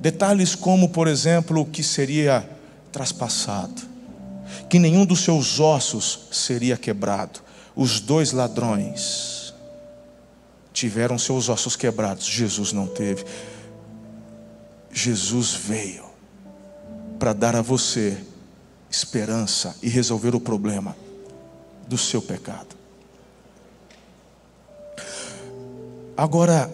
Detalhes 0.00 0.54
como, 0.54 0.88
por 0.88 1.06
exemplo, 1.06 1.64
que 1.66 1.82
seria 1.82 2.48
traspassado, 2.90 3.82
que 4.68 4.78
nenhum 4.78 5.04
dos 5.04 5.20
seus 5.20 5.60
ossos 5.60 6.28
seria 6.32 6.76
quebrado. 6.76 7.40
Os 7.76 8.00
dois 8.00 8.32
ladrões 8.32 9.54
tiveram 10.72 11.18
seus 11.18 11.48
ossos 11.48 11.76
quebrados, 11.76 12.26
Jesus 12.26 12.72
não 12.72 12.86
teve. 12.86 13.24
Jesus 14.90 15.52
veio 15.54 16.11
para 17.22 17.32
dar 17.32 17.54
a 17.54 17.62
você 17.62 18.18
esperança 18.90 19.76
e 19.80 19.88
resolver 19.88 20.34
o 20.34 20.40
problema 20.40 20.96
do 21.86 21.96
seu 21.96 22.20
pecado. 22.20 22.74
Agora, 26.16 26.68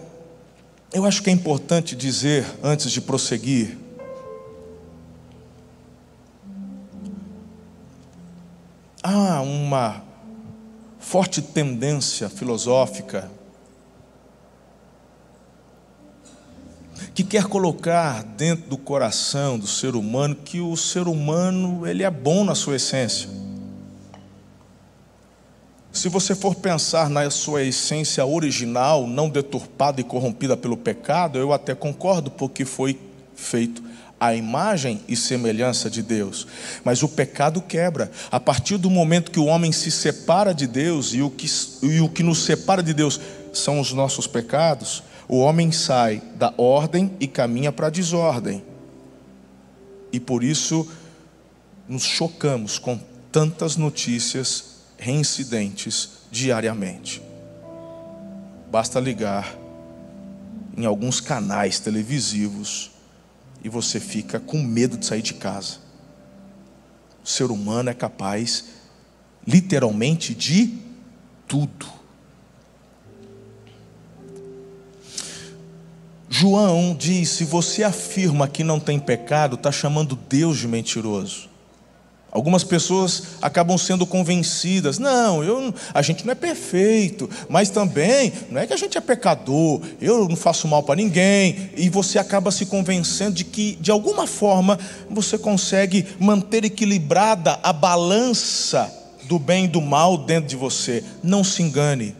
eu 0.91 1.05
acho 1.05 1.21
que 1.21 1.29
é 1.29 1.33
importante 1.33 1.95
dizer, 1.95 2.47
antes 2.63 2.91
de 2.91 2.99
prosseguir, 2.99 3.77
há 9.03 9.41
uma 9.41 10.01
forte 10.97 11.43
tendência 11.43 12.27
filosófica 12.27 13.29
que 17.19 17.23
quer 17.25 17.47
colocar 17.47 18.23
dentro 18.23 18.69
do 18.69 18.77
coração 18.77 19.59
do 19.59 19.67
ser 19.67 19.93
humano 19.93 20.33
que 20.33 20.61
o 20.61 20.77
ser 20.77 21.05
humano 21.05 21.85
ele 21.85 22.01
é 22.01 22.09
bom 22.09 22.45
na 22.45 22.55
sua 22.55 22.77
essência. 22.77 23.27
Se 25.91 26.07
você 26.07 26.33
for 26.33 26.55
pensar 26.55 27.09
na 27.09 27.29
sua 27.29 27.61
essência 27.61 28.25
original, 28.25 29.05
não 29.05 29.27
deturpada 29.27 29.99
e 29.99 30.03
corrompida 30.05 30.55
pelo 30.55 30.77
pecado, 30.77 31.37
eu 31.37 31.51
até 31.51 31.75
concordo, 31.75 32.31
porque 32.31 32.63
foi 32.63 32.97
feito 33.35 33.83
a 34.17 34.33
imagem 34.33 35.01
e 35.05 35.17
semelhança 35.17 35.89
de 35.89 36.01
Deus. 36.01 36.47
Mas 36.85 37.03
o 37.03 37.09
pecado 37.09 37.61
quebra. 37.61 38.09
A 38.31 38.39
partir 38.39 38.77
do 38.77 38.89
momento 38.89 39.29
que 39.29 39.41
o 39.41 39.45
homem 39.45 39.73
se 39.73 39.91
separa 39.91 40.53
de 40.53 40.65
Deus, 40.65 41.13
e 41.13 41.21
o 41.21 41.29
que, 41.29 41.47
e 41.83 41.99
o 41.99 42.07
que 42.07 42.23
nos 42.23 42.45
separa 42.45 42.81
de 42.81 42.93
Deus 42.93 43.19
são 43.51 43.81
os 43.81 43.91
nossos 43.91 44.25
pecados, 44.25 45.03
o 45.29 45.37
homem 45.37 45.71
sai 45.71 46.23
da 46.35 46.51
ordem 46.57 47.15
e 47.19 47.27
caminha 47.27 47.71
para 47.71 47.85
a 47.85 47.91
desordem. 47.91 48.63
E 50.11 50.19
por 50.19 50.43
isso 50.43 50.89
nos 51.87 52.01
chocamos 52.01 52.79
com 52.79 52.99
tantas 53.31 53.75
notícias 53.75 54.77
reincidentes 54.97 56.23
diariamente. 56.31 57.21
Basta 58.71 58.99
ligar 58.99 59.55
em 60.75 60.85
alguns 60.85 61.21
canais 61.21 61.79
televisivos 61.79 62.89
e 63.63 63.69
você 63.69 63.99
fica 63.99 64.39
com 64.39 64.57
medo 64.63 64.97
de 64.97 65.05
sair 65.05 65.21
de 65.21 65.35
casa. 65.35 65.77
O 67.23 67.27
ser 67.27 67.51
humano 67.51 67.91
é 67.91 67.93
capaz, 67.93 68.65
literalmente, 69.45 70.33
de 70.33 70.75
tudo. 71.47 71.98
João 76.39 76.95
diz: 76.97 77.31
se 77.31 77.43
você 77.43 77.83
afirma 77.83 78.47
que 78.47 78.63
não 78.63 78.79
tem 78.79 78.97
pecado, 78.97 79.55
está 79.55 79.73
chamando 79.73 80.17
Deus 80.29 80.57
de 80.57 80.69
mentiroso. 80.69 81.49
Algumas 82.31 82.63
pessoas 82.63 83.23
acabam 83.41 83.77
sendo 83.77 84.05
convencidas, 84.05 84.99
não, 84.99 85.43
eu, 85.43 85.73
a 85.93 86.01
gente 86.01 86.23
não 86.23 86.31
é 86.31 86.35
perfeito, 86.35 87.27
mas 87.49 87.71
também 87.71 88.31
não 88.51 88.61
é 88.61 88.67
que 88.67 88.73
a 88.73 88.77
gente 88.77 88.97
é 88.97 89.01
pecador, 89.01 89.81
eu 89.99 90.29
não 90.29 90.35
faço 90.35 90.67
mal 90.67 90.83
para 90.83 90.95
ninguém, 90.95 91.71
e 91.75 91.89
você 91.89 92.19
acaba 92.19 92.51
se 92.51 92.67
convencendo 92.67 93.33
de 93.33 93.43
que, 93.43 93.75
de 93.81 93.89
alguma 93.89 94.27
forma, 94.27 94.79
você 95.09 95.39
consegue 95.39 96.05
manter 96.19 96.63
equilibrada 96.63 97.59
a 97.63 97.73
balança 97.73 98.93
do 99.23 99.39
bem 99.39 99.65
e 99.65 99.67
do 99.67 99.81
mal 99.81 100.17
dentro 100.17 100.47
de 100.47 100.55
você. 100.55 101.03
Não 101.23 101.43
se 101.43 101.63
engane, 101.63 102.15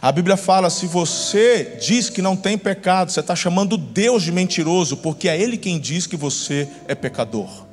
a 0.00 0.12
Bíblia 0.12 0.36
fala: 0.36 0.70
se 0.70 0.86
você 0.86 1.78
diz 1.80 2.10
que 2.10 2.22
não 2.22 2.36
tem 2.36 2.56
pecado, 2.58 3.10
você 3.10 3.20
está 3.20 3.34
chamando 3.34 3.76
Deus 3.76 4.22
de 4.22 4.32
mentiroso, 4.32 4.96
porque 4.96 5.28
é 5.28 5.40
Ele 5.40 5.56
quem 5.56 5.78
diz 5.78 6.06
que 6.06 6.16
você 6.16 6.68
é 6.86 6.94
pecador. 6.94 7.66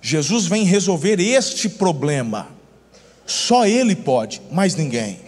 Jesus 0.00 0.46
vem 0.46 0.64
resolver 0.64 1.20
este 1.20 1.68
problema, 1.68 2.48
só 3.26 3.66
Ele 3.66 3.96
pode, 3.96 4.40
mais 4.50 4.74
ninguém. 4.74 5.20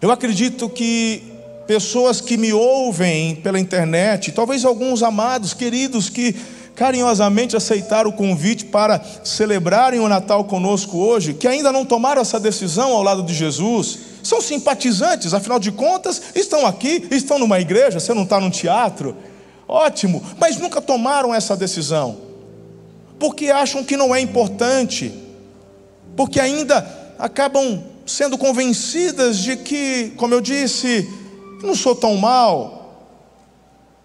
Eu 0.00 0.12
acredito 0.12 0.68
que 0.68 1.22
pessoas 1.66 2.20
que 2.20 2.36
me 2.36 2.52
ouvem 2.52 3.36
pela 3.36 3.58
internet, 3.58 4.32
talvez 4.32 4.64
alguns 4.64 5.02
amados, 5.02 5.52
queridos, 5.52 6.08
que 6.08 6.34
carinhosamente 6.78 7.56
aceitaram 7.56 8.10
o 8.10 8.12
convite 8.12 8.66
para 8.66 9.02
celebrarem 9.24 9.98
o 9.98 10.08
Natal 10.08 10.44
conosco 10.44 10.96
hoje, 10.96 11.34
que 11.34 11.48
ainda 11.48 11.72
não 11.72 11.84
tomaram 11.84 12.22
essa 12.22 12.38
decisão 12.38 12.92
ao 12.92 13.02
lado 13.02 13.24
de 13.24 13.34
Jesus, 13.34 13.98
são 14.22 14.40
simpatizantes, 14.40 15.34
afinal 15.34 15.58
de 15.58 15.72
contas, 15.72 16.22
estão 16.36 16.64
aqui, 16.64 17.08
estão 17.10 17.36
numa 17.36 17.58
igreja, 17.58 17.98
você 17.98 18.14
não 18.14 18.22
está 18.22 18.38
num 18.38 18.48
teatro, 18.48 19.16
ótimo, 19.66 20.22
mas 20.38 20.56
nunca 20.58 20.80
tomaram 20.80 21.34
essa 21.34 21.56
decisão, 21.56 22.16
porque 23.18 23.50
acham 23.50 23.82
que 23.82 23.96
não 23.96 24.14
é 24.14 24.20
importante, 24.20 25.12
porque 26.16 26.38
ainda 26.38 26.86
acabam 27.18 27.82
sendo 28.06 28.38
convencidas 28.38 29.38
de 29.38 29.56
que, 29.56 30.12
como 30.16 30.32
eu 30.32 30.40
disse, 30.40 31.10
não 31.60 31.74
sou 31.74 31.96
tão 31.96 32.14
mal, 32.16 32.77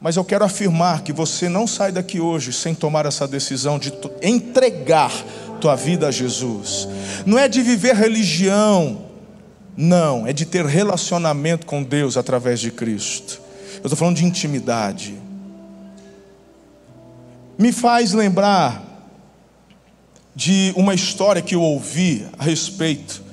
mas 0.03 0.17
eu 0.17 0.25
quero 0.25 0.43
afirmar 0.43 1.01
que 1.01 1.13
você 1.13 1.47
não 1.47 1.65
sai 1.65 1.89
daqui 1.89 2.19
hoje 2.19 2.51
sem 2.51 2.75
tomar 2.75 3.05
essa 3.05 3.25
decisão 3.25 3.79
de 3.79 3.93
entregar 4.21 5.13
tua 5.61 5.77
vida 5.77 6.09
a 6.09 6.11
Jesus. 6.11 6.89
Não 7.25 7.39
é 7.39 7.47
de 7.47 7.61
viver 7.61 7.95
religião, 7.95 9.05
não, 9.77 10.27
é 10.27 10.33
de 10.33 10.45
ter 10.45 10.65
relacionamento 10.65 11.65
com 11.65 11.81
Deus 11.81 12.17
através 12.17 12.59
de 12.59 12.69
Cristo. 12.69 13.41
Eu 13.75 13.83
estou 13.83 13.95
falando 13.95 14.17
de 14.17 14.25
intimidade. 14.25 15.17
Me 17.57 17.71
faz 17.71 18.11
lembrar 18.11 18.83
de 20.35 20.73
uma 20.75 20.93
história 20.93 21.41
que 21.41 21.55
eu 21.55 21.61
ouvi 21.61 22.27
a 22.37 22.43
respeito. 22.43 23.23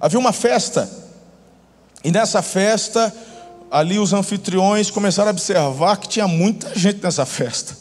Havia 0.00 0.18
uma 0.18 0.32
festa, 0.32 0.90
e 2.02 2.10
nessa 2.10 2.42
festa 2.42 3.14
ali 3.70 3.98
os 3.98 4.12
anfitriões 4.12 4.90
começaram 4.90 5.28
a 5.28 5.32
observar 5.32 5.96
que 5.96 6.08
tinha 6.08 6.26
muita 6.26 6.76
gente 6.76 7.02
nessa 7.02 7.24
festa. 7.24 7.76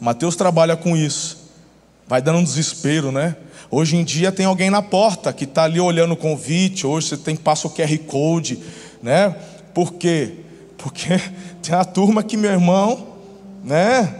Mateus 0.00 0.34
trabalha 0.34 0.76
com 0.76 0.96
isso. 0.96 1.50
Vai 2.08 2.22
dando 2.22 2.38
um 2.38 2.44
desespero, 2.44 3.12
né? 3.12 3.36
Hoje 3.70 3.96
em 3.96 4.04
dia 4.04 4.32
tem 4.32 4.46
alguém 4.46 4.70
na 4.70 4.82
porta 4.82 5.32
que 5.32 5.44
está 5.44 5.64
ali 5.64 5.78
olhando 5.78 6.12
o 6.12 6.16
convite. 6.16 6.86
Hoje 6.86 7.08
você 7.08 7.16
tem 7.16 7.36
passa 7.36 7.66
o 7.66 7.70
QR 7.70 7.96
Code, 8.06 8.58
né? 9.02 9.36
Por 9.74 9.94
quê? 9.94 10.36
Porque 10.78 11.20
tem 11.62 11.74
a 11.74 11.84
turma 11.84 12.22
que 12.22 12.36
meu 12.36 12.50
irmão, 12.50 13.06
né? 13.62 14.14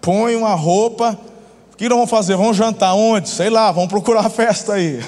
Põe 0.00 0.34
uma 0.34 0.54
roupa. 0.54 1.18
O 1.72 1.76
que 1.76 1.88
nós 1.88 1.96
vamos 1.96 2.10
fazer? 2.10 2.36
Vamos 2.36 2.56
jantar 2.56 2.94
onde? 2.94 3.28
Sei 3.28 3.50
lá, 3.50 3.70
vamos 3.70 3.88
procurar 3.88 4.26
a 4.26 4.30
festa 4.30 4.74
aí. 4.74 4.98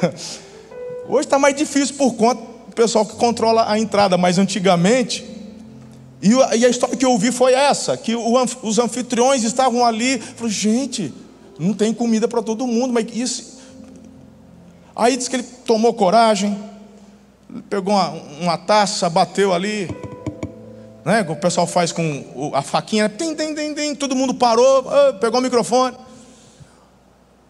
Hoje 1.09 1.27
está 1.27 1.39
mais 1.39 1.57
difícil 1.57 1.97
por 1.97 2.15
conta 2.15 2.50
pessoal 2.81 3.05
que 3.05 3.15
controla 3.17 3.71
a 3.71 3.79
entrada, 3.79 4.17
mas 4.17 4.39
antigamente, 4.39 5.23
e 6.23 6.65
a 6.65 6.69
história 6.69 6.97
que 6.97 7.05
eu 7.05 7.11
ouvi 7.11 7.31
foi 7.31 7.53
essa: 7.53 7.95
que 7.95 8.17
os 8.17 8.79
anfitriões 8.79 9.45
estavam 9.45 9.85
ali, 9.85 10.19
falou, 10.19 10.49
gente, 10.51 11.13
não 11.59 11.75
tem 11.75 11.93
comida 11.93 12.27
para 12.27 12.43
todo 12.43 12.67
mundo, 12.67 12.91
mas 12.91 13.05
isso. 13.15 13.61
Aí 14.97 15.15
disse 15.15 15.29
que 15.29 15.37
ele 15.37 15.43
tomou 15.43 15.93
coragem, 15.93 16.59
pegou 17.69 17.93
uma, 17.93 18.09
uma 18.41 18.57
taça, 18.57 19.11
bateu 19.11 19.53
ali, 19.53 19.87
né? 21.05 21.27
O 21.29 21.37
pessoal 21.37 21.67
faz 21.67 21.93
com 21.93 22.51
a 22.55 22.63
faquinha, 22.63 23.11
tem, 23.11 23.35
tem, 23.35 23.55
tem, 23.55 23.75
tem, 23.75 23.95
todo 23.95 24.17
mundo 24.17 24.33
parou, 24.33 24.87
pegou 25.21 25.39
o 25.39 25.43
microfone. 25.43 25.95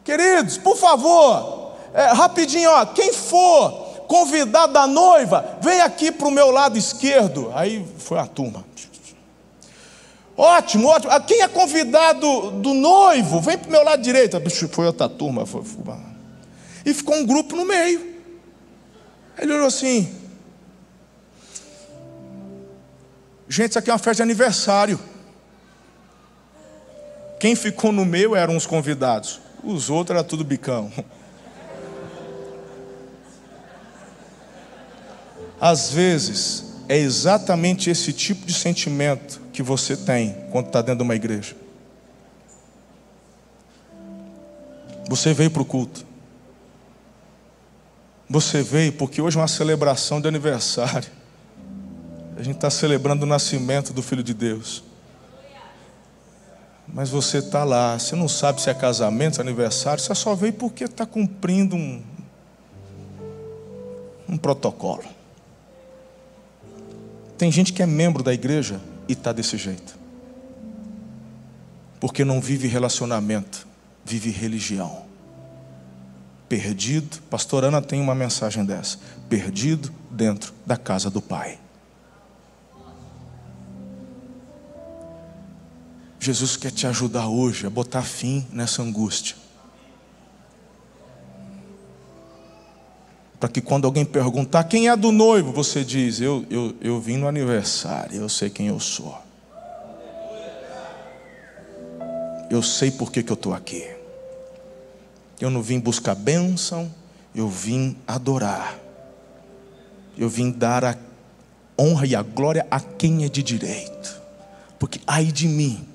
Queridos, 0.02 0.58
por 0.58 0.76
favor, 0.76 1.76
é, 1.94 2.06
rapidinho, 2.06 2.68
ó, 2.68 2.84
quem 2.86 3.12
for 3.12 3.89
convidado 4.10 4.72
da 4.72 4.88
noiva, 4.88 5.56
vem 5.62 5.80
aqui 5.80 6.10
para 6.10 6.26
o 6.26 6.32
meu 6.32 6.50
lado 6.50 6.76
esquerdo. 6.76 7.52
Aí 7.54 7.86
foi 7.96 8.18
a 8.18 8.26
turma. 8.26 8.64
Ótimo, 10.36 10.88
ótimo. 10.88 11.12
Ah, 11.12 11.20
quem 11.20 11.42
é 11.42 11.46
convidado 11.46 12.50
do 12.50 12.74
noivo, 12.74 13.40
vem 13.40 13.56
para 13.56 13.68
o 13.68 13.70
meu 13.70 13.84
lado 13.84 14.02
direito. 14.02 14.36
Foi 14.72 14.86
outra 14.86 15.08
turma. 15.08 15.46
Foi, 15.46 15.62
foi. 15.62 15.94
E 16.84 16.92
ficou 16.92 17.14
um 17.14 17.24
grupo 17.24 17.54
no 17.54 17.64
meio. 17.64 18.16
Ele 19.38 19.54
olhou 19.54 19.68
assim. 19.68 20.12
Gente, 23.48 23.70
isso 23.70 23.78
aqui 23.78 23.90
é 23.90 23.92
uma 23.92 23.98
festa 23.98 24.16
de 24.16 24.22
aniversário. 24.22 24.98
Quem 27.38 27.54
ficou 27.54 27.92
no 27.92 28.04
meio 28.04 28.34
eram 28.34 28.56
os 28.56 28.66
convidados. 28.66 29.40
Os 29.62 29.88
outros 29.88 30.16
era 30.16 30.24
tudo 30.24 30.42
bicão. 30.42 30.90
Às 35.60 35.92
vezes, 35.92 36.64
é 36.88 36.96
exatamente 36.96 37.90
esse 37.90 38.12
tipo 38.12 38.46
de 38.46 38.54
sentimento 38.54 39.40
que 39.52 39.62
você 39.62 39.96
tem 39.96 40.34
quando 40.50 40.66
está 40.66 40.80
dentro 40.80 40.98
de 40.98 41.02
uma 41.04 41.14
igreja. 41.14 41.54
Você 45.06 45.34
veio 45.34 45.50
para 45.50 45.60
o 45.60 45.64
culto. 45.64 46.06
Você 48.28 48.62
veio 48.62 48.92
porque 48.92 49.20
hoje 49.20 49.36
é 49.36 49.40
uma 49.40 49.48
celebração 49.48 50.20
de 50.20 50.28
aniversário. 50.28 51.10
A 52.36 52.42
gente 52.42 52.56
está 52.56 52.70
celebrando 52.70 53.24
o 53.24 53.26
nascimento 53.26 53.92
do 53.92 54.02
Filho 54.02 54.22
de 54.22 54.32
Deus. 54.32 54.82
Mas 56.88 57.10
você 57.10 57.38
está 57.38 57.64
lá, 57.64 57.98
você 57.98 58.16
não 58.16 58.28
sabe 58.28 58.62
se 58.62 58.70
é 58.70 58.74
casamento, 58.74 59.34
se 59.34 59.40
é 59.40 59.42
aniversário, 59.42 60.02
você 60.02 60.14
só 60.14 60.34
veio 60.34 60.54
porque 60.54 60.84
está 60.84 61.04
cumprindo 61.04 61.76
um, 61.76 62.02
um 64.28 64.38
protocolo. 64.38 65.19
Tem 67.40 67.50
gente 67.50 67.72
que 67.72 67.82
é 67.82 67.86
membro 67.86 68.22
da 68.22 68.34
igreja 68.34 68.78
e 69.08 69.14
está 69.14 69.32
desse 69.32 69.56
jeito. 69.56 69.98
Porque 71.98 72.22
não 72.22 72.38
vive 72.38 72.68
relacionamento, 72.68 73.66
vive 74.04 74.28
religião. 74.28 75.06
Perdido, 76.50 77.16
pastor 77.30 77.64
Ana 77.64 77.80
tem 77.80 77.98
uma 77.98 78.14
mensagem 78.14 78.62
dessa. 78.62 78.98
Perdido 79.26 79.90
dentro 80.10 80.52
da 80.66 80.76
casa 80.76 81.08
do 81.08 81.22
Pai. 81.22 81.58
Jesus 86.18 86.58
quer 86.58 86.72
te 86.72 86.86
ajudar 86.86 87.26
hoje 87.26 87.66
a 87.66 87.70
botar 87.70 88.02
fim 88.02 88.46
nessa 88.52 88.82
angústia. 88.82 89.34
Para 93.40 93.48
que 93.48 93.62
quando 93.62 93.86
alguém 93.86 94.04
perguntar 94.04 94.64
quem 94.64 94.90
é 94.90 94.94
do 94.94 95.10
noivo, 95.10 95.50
você 95.50 95.82
diz: 95.82 96.20
eu, 96.20 96.44
eu, 96.50 96.74
eu 96.78 97.00
vim 97.00 97.16
no 97.16 97.26
aniversário, 97.26 98.20
eu 98.20 98.28
sei 98.28 98.50
quem 98.50 98.66
eu 98.66 98.78
sou. 98.78 99.18
Eu 102.50 102.62
sei 102.62 102.90
por 102.90 103.10
que, 103.10 103.22
que 103.22 103.32
eu 103.32 103.34
estou 103.34 103.54
aqui. 103.54 103.88
Eu 105.40 105.50
não 105.50 105.62
vim 105.62 105.80
buscar 105.80 106.14
bênção, 106.14 106.92
eu 107.34 107.48
vim 107.48 107.96
adorar. 108.06 108.78
Eu 110.18 110.28
vim 110.28 110.50
dar 110.50 110.84
a 110.84 110.96
honra 111.80 112.06
e 112.06 112.14
a 112.14 112.22
glória 112.22 112.66
a 112.70 112.78
quem 112.78 113.24
é 113.24 113.28
de 113.28 113.42
direito. 113.42 114.20
Porque 114.78 115.00
ai 115.06 115.26
de 115.26 115.48
mim, 115.48 115.86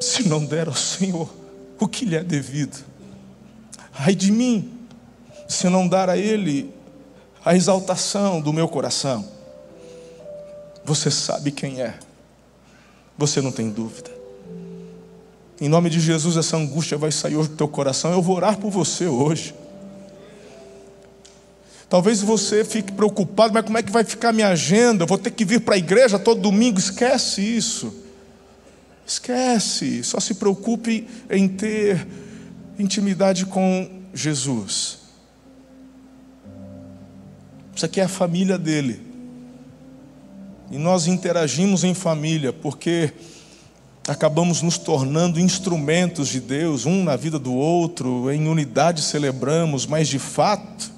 se 0.00 0.28
não 0.28 0.44
der 0.44 0.68
ao 0.68 0.74
Senhor 0.74 1.28
o 1.80 1.88
que 1.88 2.04
lhe 2.04 2.14
é 2.14 2.22
devido. 2.22 2.84
Ai 3.98 4.14
de 4.14 4.30
mim, 4.30 4.75
se 5.48 5.68
não 5.68 5.86
dar 5.86 6.08
a 6.10 6.16
Ele 6.16 6.74
a 7.44 7.54
exaltação 7.54 8.40
do 8.40 8.52
meu 8.52 8.66
coração. 8.66 9.24
Você 10.84 11.10
sabe 11.10 11.52
quem 11.52 11.80
é, 11.80 11.94
você 13.16 13.40
não 13.40 13.52
tem 13.52 13.70
dúvida. 13.70 14.10
Em 15.60 15.68
nome 15.68 15.88
de 15.88 16.00
Jesus, 16.00 16.36
essa 16.36 16.56
angústia 16.56 16.98
vai 16.98 17.10
sair 17.10 17.36
do 17.36 17.48
teu 17.48 17.68
coração. 17.68 18.12
Eu 18.12 18.20
vou 18.20 18.36
orar 18.36 18.58
por 18.58 18.70
você 18.70 19.06
hoje. 19.06 19.54
Talvez 21.88 22.20
você 22.20 22.64
fique 22.64 22.92
preocupado, 22.92 23.54
mas 23.54 23.64
como 23.64 23.78
é 23.78 23.82
que 23.82 23.92
vai 23.92 24.04
ficar 24.04 24.32
minha 24.32 24.48
agenda? 24.48 25.06
Vou 25.06 25.16
ter 25.16 25.30
que 25.30 25.44
vir 25.44 25.60
para 25.60 25.76
a 25.76 25.78
igreja 25.78 26.18
todo 26.18 26.40
domingo. 26.40 26.78
Esquece 26.78 27.40
isso. 27.40 27.94
Esquece. 29.06 30.02
Só 30.02 30.18
se 30.18 30.34
preocupe 30.34 31.06
em 31.30 31.46
ter 31.46 32.06
intimidade 32.78 33.46
com 33.46 33.88
Jesus. 34.12 35.05
Isso 37.76 37.84
aqui 37.84 38.00
é 38.00 38.04
a 38.04 38.08
família 38.08 38.56
dele. 38.56 39.02
E 40.70 40.78
nós 40.78 41.06
interagimos 41.06 41.84
em 41.84 41.92
família 41.92 42.50
porque 42.50 43.12
acabamos 44.08 44.62
nos 44.62 44.78
tornando 44.78 45.38
instrumentos 45.38 46.28
de 46.28 46.40
Deus, 46.40 46.86
um 46.86 47.04
na 47.04 47.16
vida 47.16 47.38
do 47.38 47.52
outro, 47.52 48.30
em 48.32 48.48
unidade 48.48 49.02
celebramos, 49.02 49.84
mas 49.84 50.08
de 50.08 50.18
fato, 50.18 50.90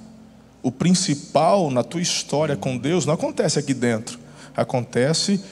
o 0.62 0.70
principal 0.70 1.68
na 1.68 1.82
tua 1.82 2.00
história 2.00 2.56
com 2.56 2.78
Deus 2.78 3.04
não 3.04 3.14
acontece 3.14 3.58
aqui 3.58 3.74
dentro, 3.74 4.16
acontece 4.56 5.42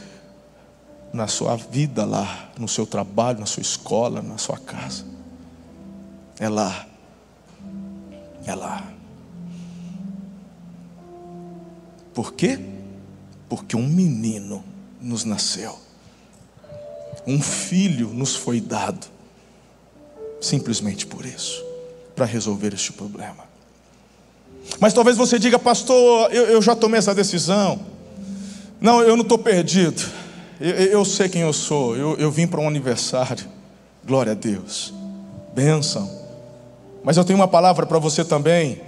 na 1.12 1.26
sua 1.26 1.56
vida 1.56 2.04
lá, 2.04 2.50
no 2.56 2.68
seu 2.68 2.86
trabalho, 2.86 3.40
na 3.40 3.46
sua 3.46 3.62
escola, 3.62 4.22
na 4.22 4.38
sua 4.38 4.58
casa. 4.58 5.04
É 6.38 6.48
lá. 6.48 6.86
É 8.46 8.54
lá. 8.54 8.95
Por 12.16 12.32
quê? 12.32 12.58
Porque 13.46 13.76
um 13.76 13.86
menino 13.86 14.64
nos 15.02 15.26
nasceu. 15.26 15.78
Um 17.26 17.42
filho 17.42 18.08
nos 18.08 18.34
foi 18.34 18.58
dado, 18.58 19.06
simplesmente 20.40 21.06
por 21.06 21.26
isso, 21.26 21.62
para 22.14 22.24
resolver 22.24 22.72
este 22.72 22.90
problema. 22.90 23.44
Mas 24.80 24.94
talvez 24.94 25.18
você 25.18 25.38
diga, 25.38 25.58
pastor, 25.58 26.32
eu, 26.32 26.44
eu 26.46 26.62
já 26.62 26.74
tomei 26.74 26.96
essa 26.96 27.14
decisão. 27.14 27.78
Não, 28.80 29.02
eu 29.02 29.14
não 29.14 29.22
estou 29.22 29.36
perdido. 29.36 30.02
Eu, 30.58 30.70
eu, 30.70 31.04
sei 31.04 31.28
quem 31.28 31.42
eu 31.42 31.52
sou. 31.52 31.94
Eu, 31.98 32.16
eu 32.16 32.30
vim 32.30 32.46
para 32.46 32.62
um 32.62 32.66
aniversário. 32.66 33.46
Glória 34.06 34.32
a 34.32 34.34
Deus. 34.34 34.94
Bênção. 35.54 36.10
Mas 37.04 37.18
eu 37.18 37.24
tenho 37.26 37.38
uma 37.38 37.48
palavra 37.48 37.84
para 37.84 37.98
você 37.98 38.24
também. 38.24 38.80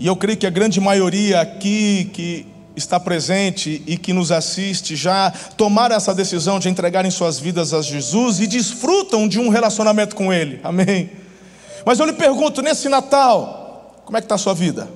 E 0.00 0.06
eu 0.06 0.16
creio 0.16 0.38
que 0.38 0.46
a 0.46 0.50
grande 0.50 0.80
maioria 0.80 1.42
aqui 1.42 2.10
que 2.14 2.46
está 2.74 2.98
presente 2.98 3.82
e 3.86 3.98
que 3.98 4.14
nos 4.14 4.32
assiste 4.32 4.96
já 4.96 5.30
tomaram 5.58 5.94
essa 5.94 6.14
decisão 6.14 6.58
de 6.58 6.70
entregarem 6.70 7.10
suas 7.10 7.38
vidas 7.38 7.74
a 7.74 7.82
Jesus 7.82 8.40
e 8.40 8.46
desfrutam 8.46 9.28
de 9.28 9.38
um 9.38 9.50
relacionamento 9.50 10.16
com 10.16 10.32
Ele. 10.32 10.58
Amém. 10.64 11.10
Mas 11.84 11.98
eu 11.98 12.06
lhe 12.06 12.14
pergunto, 12.14 12.62
nesse 12.62 12.88
Natal, 12.88 14.00
como 14.06 14.16
é 14.16 14.22
que 14.22 14.24
está 14.24 14.36
a 14.36 14.38
sua 14.38 14.54
vida? 14.54 14.88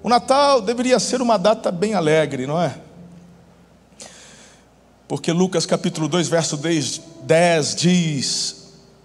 O 0.00 0.08
Natal 0.08 0.60
deveria 0.60 1.00
ser 1.00 1.20
uma 1.20 1.36
data 1.36 1.72
bem 1.72 1.94
alegre, 1.94 2.46
não 2.46 2.62
é? 2.62 2.76
Porque 5.08 5.32
Lucas 5.32 5.66
capítulo 5.66 6.06
2, 6.06 6.28
verso 6.28 6.56
10, 6.56 7.00
10 7.24 7.74
diz: 7.74 8.56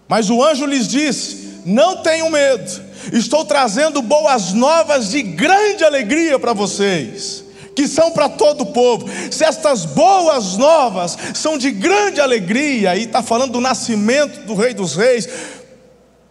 Mas 0.07 0.29
o 0.29 0.43
anjo 0.43 0.67
lhes 0.67 0.87
disse: 0.87 1.54
Não 1.65 2.03
tenham 2.03 2.29
medo, 2.29 2.79
estou 3.11 3.43
trazendo 3.43 3.99
boas 3.99 4.53
novas 4.53 5.09
de 5.09 5.23
grande 5.23 5.83
alegria 5.83 6.37
para 6.37 6.53
vocês, 6.53 7.43
que 7.75 7.87
são 7.87 8.11
para 8.11 8.29
todo 8.29 8.61
o 8.61 8.65
povo. 8.67 9.07
Se 9.31 9.43
estas 9.43 9.83
boas 9.83 10.57
novas 10.57 11.17
são 11.33 11.57
de 11.57 11.71
grande 11.71 12.21
alegria, 12.21 12.95
e 12.95 13.05
está 13.05 13.23
falando 13.23 13.53
do 13.53 13.59
nascimento 13.59 14.45
do 14.45 14.53
Rei 14.53 14.75
dos 14.75 14.95
Reis, 14.95 15.27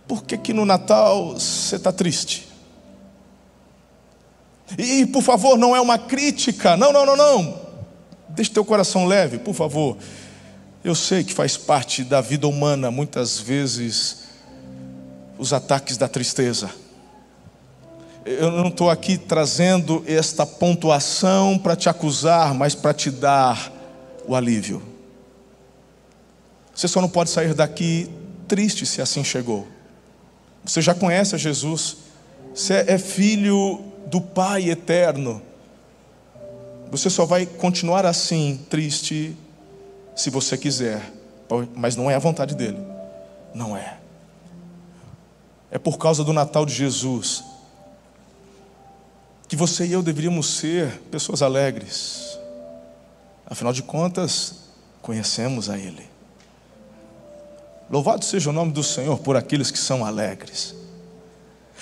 por 0.06 0.22
que, 0.22 0.38
que 0.38 0.52
no 0.52 0.64
Natal 0.64 1.32
você 1.32 1.74
está 1.74 1.90
triste? 1.90 2.46
E, 4.78 5.06
por 5.06 5.22
favor, 5.22 5.58
não 5.58 5.74
é 5.74 5.80
uma 5.80 5.98
crítica. 5.98 6.76
Não, 6.76 6.92
não, 6.92 7.04
não, 7.04 7.16
não. 7.16 7.60
Deixe 8.28 8.50
teu 8.50 8.64
coração 8.64 9.06
leve, 9.06 9.38
por 9.38 9.54
favor. 9.54 9.96
Eu 10.82 10.94
sei 10.94 11.24
que 11.24 11.32
faz 11.32 11.56
parte 11.56 12.04
da 12.04 12.20
vida 12.20 12.46
humana, 12.46 12.90
muitas 12.90 13.38
vezes, 13.38 14.23
os 15.38 15.52
ataques 15.52 15.96
da 15.96 16.08
tristeza. 16.08 16.70
Eu 18.24 18.50
não 18.50 18.68
estou 18.68 18.88
aqui 18.88 19.18
trazendo 19.18 20.02
esta 20.06 20.46
pontuação 20.46 21.58
para 21.58 21.76
te 21.76 21.88
acusar, 21.88 22.54
mas 22.54 22.74
para 22.74 22.94
te 22.94 23.10
dar 23.10 23.70
o 24.26 24.34
alívio. 24.34 24.82
Você 26.74 26.88
só 26.88 27.00
não 27.00 27.08
pode 27.08 27.30
sair 27.30 27.52
daqui 27.52 28.10
triste 28.48 28.86
se 28.86 29.02
assim 29.02 29.22
chegou. 29.22 29.66
Você 30.64 30.80
já 30.80 30.94
conhece 30.94 31.34
a 31.34 31.38
Jesus, 31.38 31.98
você 32.54 32.84
é 32.88 32.96
filho 32.96 33.82
do 34.06 34.20
Pai 34.20 34.70
eterno. 34.70 35.42
Você 36.90 37.10
só 37.10 37.26
vai 37.26 37.44
continuar 37.44 38.06
assim, 38.06 38.60
triste, 38.70 39.36
se 40.16 40.30
você 40.30 40.56
quiser, 40.56 41.12
mas 41.74 41.96
não 41.96 42.10
é 42.10 42.14
a 42.14 42.18
vontade 42.18 42.54
dele. 42.54 42.78
Não 43.52 43.76
é. 43.76 43.98
É 45.74 45.78
por 45.78 45.98
causa 45.98 46.22
do 46.22 46.32
Natal 46.32 46.64
de 46.64 46.72
Jesus 46.72 47.42
que 49.48 49.56
você 49.56 49.84
e 49.84 49.92
eu 49.92 50.04
deveríamos 50.04 50.56
ser 50.56 51.00
pessoas 51.10 51.42
alegres. 51.42 52.38
Afinal 53.44 53.72
de 53.72 53.82
contas, 53.82 54.54
conhecemos 55.02 55.68
a 55.68 55.76
Ele. 55.76 56.08
Louvado 57.90 58.24
seja 58.24 58.50
o 58.50 58.52
nome 58.52 58.70
do 58.70 58.84
Senhor 58.84 59.18
por 59.18 59.36
aqueles 59.36 59.72
que 59.72 59.78
são 59.78 60.06
alegres. 60.06 60.76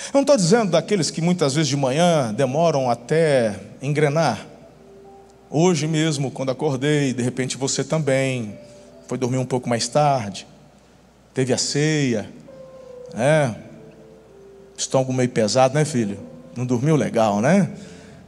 Eu 0.06 0.14
não 0.14 0.20
estou 0.22 0.36
dizendo 0.38 0.70
daqueles 0.70 1.10
que 1.10 1.20
muitas 1.20 1.54
vezes 1.54 1.68
de 1.68 1.76
manhã 1.76 2.32
demoram 2.32 2.90
até 2.90 3.60
engrenar. 3.82 4.46
Hoje 5.50 5.86
mesmo, 5.86 6.30
quando 6.30 6.50
acordei, 6.50 7.12
de 7.12 7.22
repente 7.22 7.58
você 7.58 7.84
também 7.84 8.58
foi 9.06 9.18
dormir 9.18 9.36
um 9.36 9.44
pouco 9.44 9.68
mais 9.68 9.86
tarde, 9.86 10.46
teve 11.34 11.52
a 11.52 11.58
ceia, 11.58 12.32
né? 13.12 13.54
Estômago 14.76 15.12
meio 15.12 15.28
pesado, 15.28 15.74
né, 15.74 15.84
filho? 15.84 16.18
Não 16.56 16.66
dormiu 16.66 16.96
legal, 16.96 17.40
né? 17.40 17.70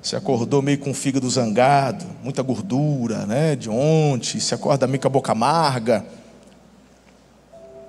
Você 0.03 0.17
acordou 0.17 0.61
meio 0.61 0.79
com 0.79 0.91
o 0.91 0.95
fígado 0.95 1.29
zangado, 1.31 2.05
muita 2.23 2.43
gordura, 2.43 3.25
né? 3.27 3.57
De 3.57 3.71
ontem, 3.71 4.39
se 4.39 4.55
acorda 4.55 4.87
meio 4.87 5.01
com 5.01 5.07
a 5.07 5.11
boca 5.11 5.33
amarga. 5.33 6.05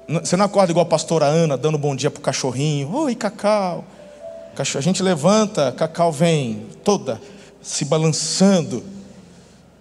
Você 0.07 0.37
não 0.37 0.45
acorda 0.45 0.71
igual 0.71 0.85
a 0.85 0.89
pastora 0.89 1.25
Ana, 1.25 1.57
dando 1.57 1.77
bom 1.77 1.95
dia 1.95 2.11
pro 2.11 2.21
cachorrinho. 2.21 2.93
Oi, 2.93 3.15
Cacau. 3.15 3.83
A 4.57 4.81
gente 4.81 5.03
levanta, 5.03 5.73
Cacau 5.73 6.11
vem 6.11 6.67
toda 6.83 7.19
se 7.61 7.83
balançando. 7.83 8.83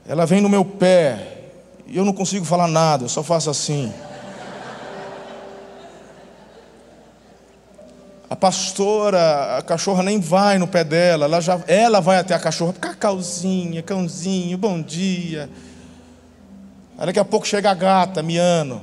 Ela 0.08 0.24
vem 0.24 0.40
no 0.40 0.48
meu 0.48 0.64
pé. 0.64 1.42
E 1.86 1.96
eu 1.96 2.04
não 2.04 2.14
consigo 2.14 2.44
falar 2.44 2.66
nada, 2.66 3.04
eu 3.04 3.08
só 3.08 3.22
faço 3.22 3.50
assim. 3.50 3.92
A 8.28 8.34
pastora, 8.34 9.58
a 9.58 9.62
cachorra 9.62 10.02
nem 10.02 10.18
vai 10.18 10.58
no 10.58 10.66
pé 10.66 10.82
dela, 10.82 11.26
ela, 11.26 11.40
já, 11.40 11.60
ela 11.66 12.00
vai 12.00 12.18
até 12.18 12.34
a 12.34 12.38
cachorra, 12.38 12.72
cacauzinha, 12.72 13.82
cãozinho, 13.82 14.56
bom 14.56 14.80
dia. 14.80 15.50
Aí 16.96 17.06
daqui 17.06 17.18
a 17.18 17.24
pouco 17.24 17.46
chega 17.46 17.70
a 17.70 17.74
gata, 17.74 18.22
miando. 18.22 18.80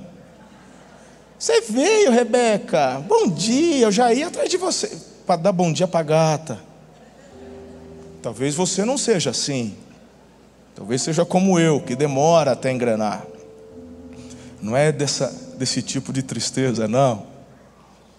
Você 1.39 1.62
veio, 1.62 2.12
Rebeca? 2.12 3.04
Bom 3.08 3.27
dia, 3.27 3.86
eu 3.86 3.91
já 3.91 4.13
ia 4.13 4.27
atrás 4.27 4.49
de 4.49 4.58
você 4.58 4.95
para 5.25 5.38
dar 5.38 5.51
bom 5.51 5.73
dia 5.73 5.88
para 5.88 6.01
a 6.01 6.04
gata. 6.04 6.60
Talvez 8.21 8.54
você 8.54 8.86
não 8.86 8.97
seja 8.97 9.32
assim. 9.32 9.75
Talvez 10.75 11.01
seja 11.01 11.25
como 11.25 11.60
eu, 11.60 11.82
que 11.82 11.95
demora 11.95 12.51
até 12.51 12.71
engrenar. 12.71 13.25
Não 14.62 14.77
é 14.77 14.91
dessa, 14.91 15.34
desse 15.58 15.82
tipo 15.82 16.13
de 16.13 16.21
tristeza, 16.21 16.88
não. 16.88 17.31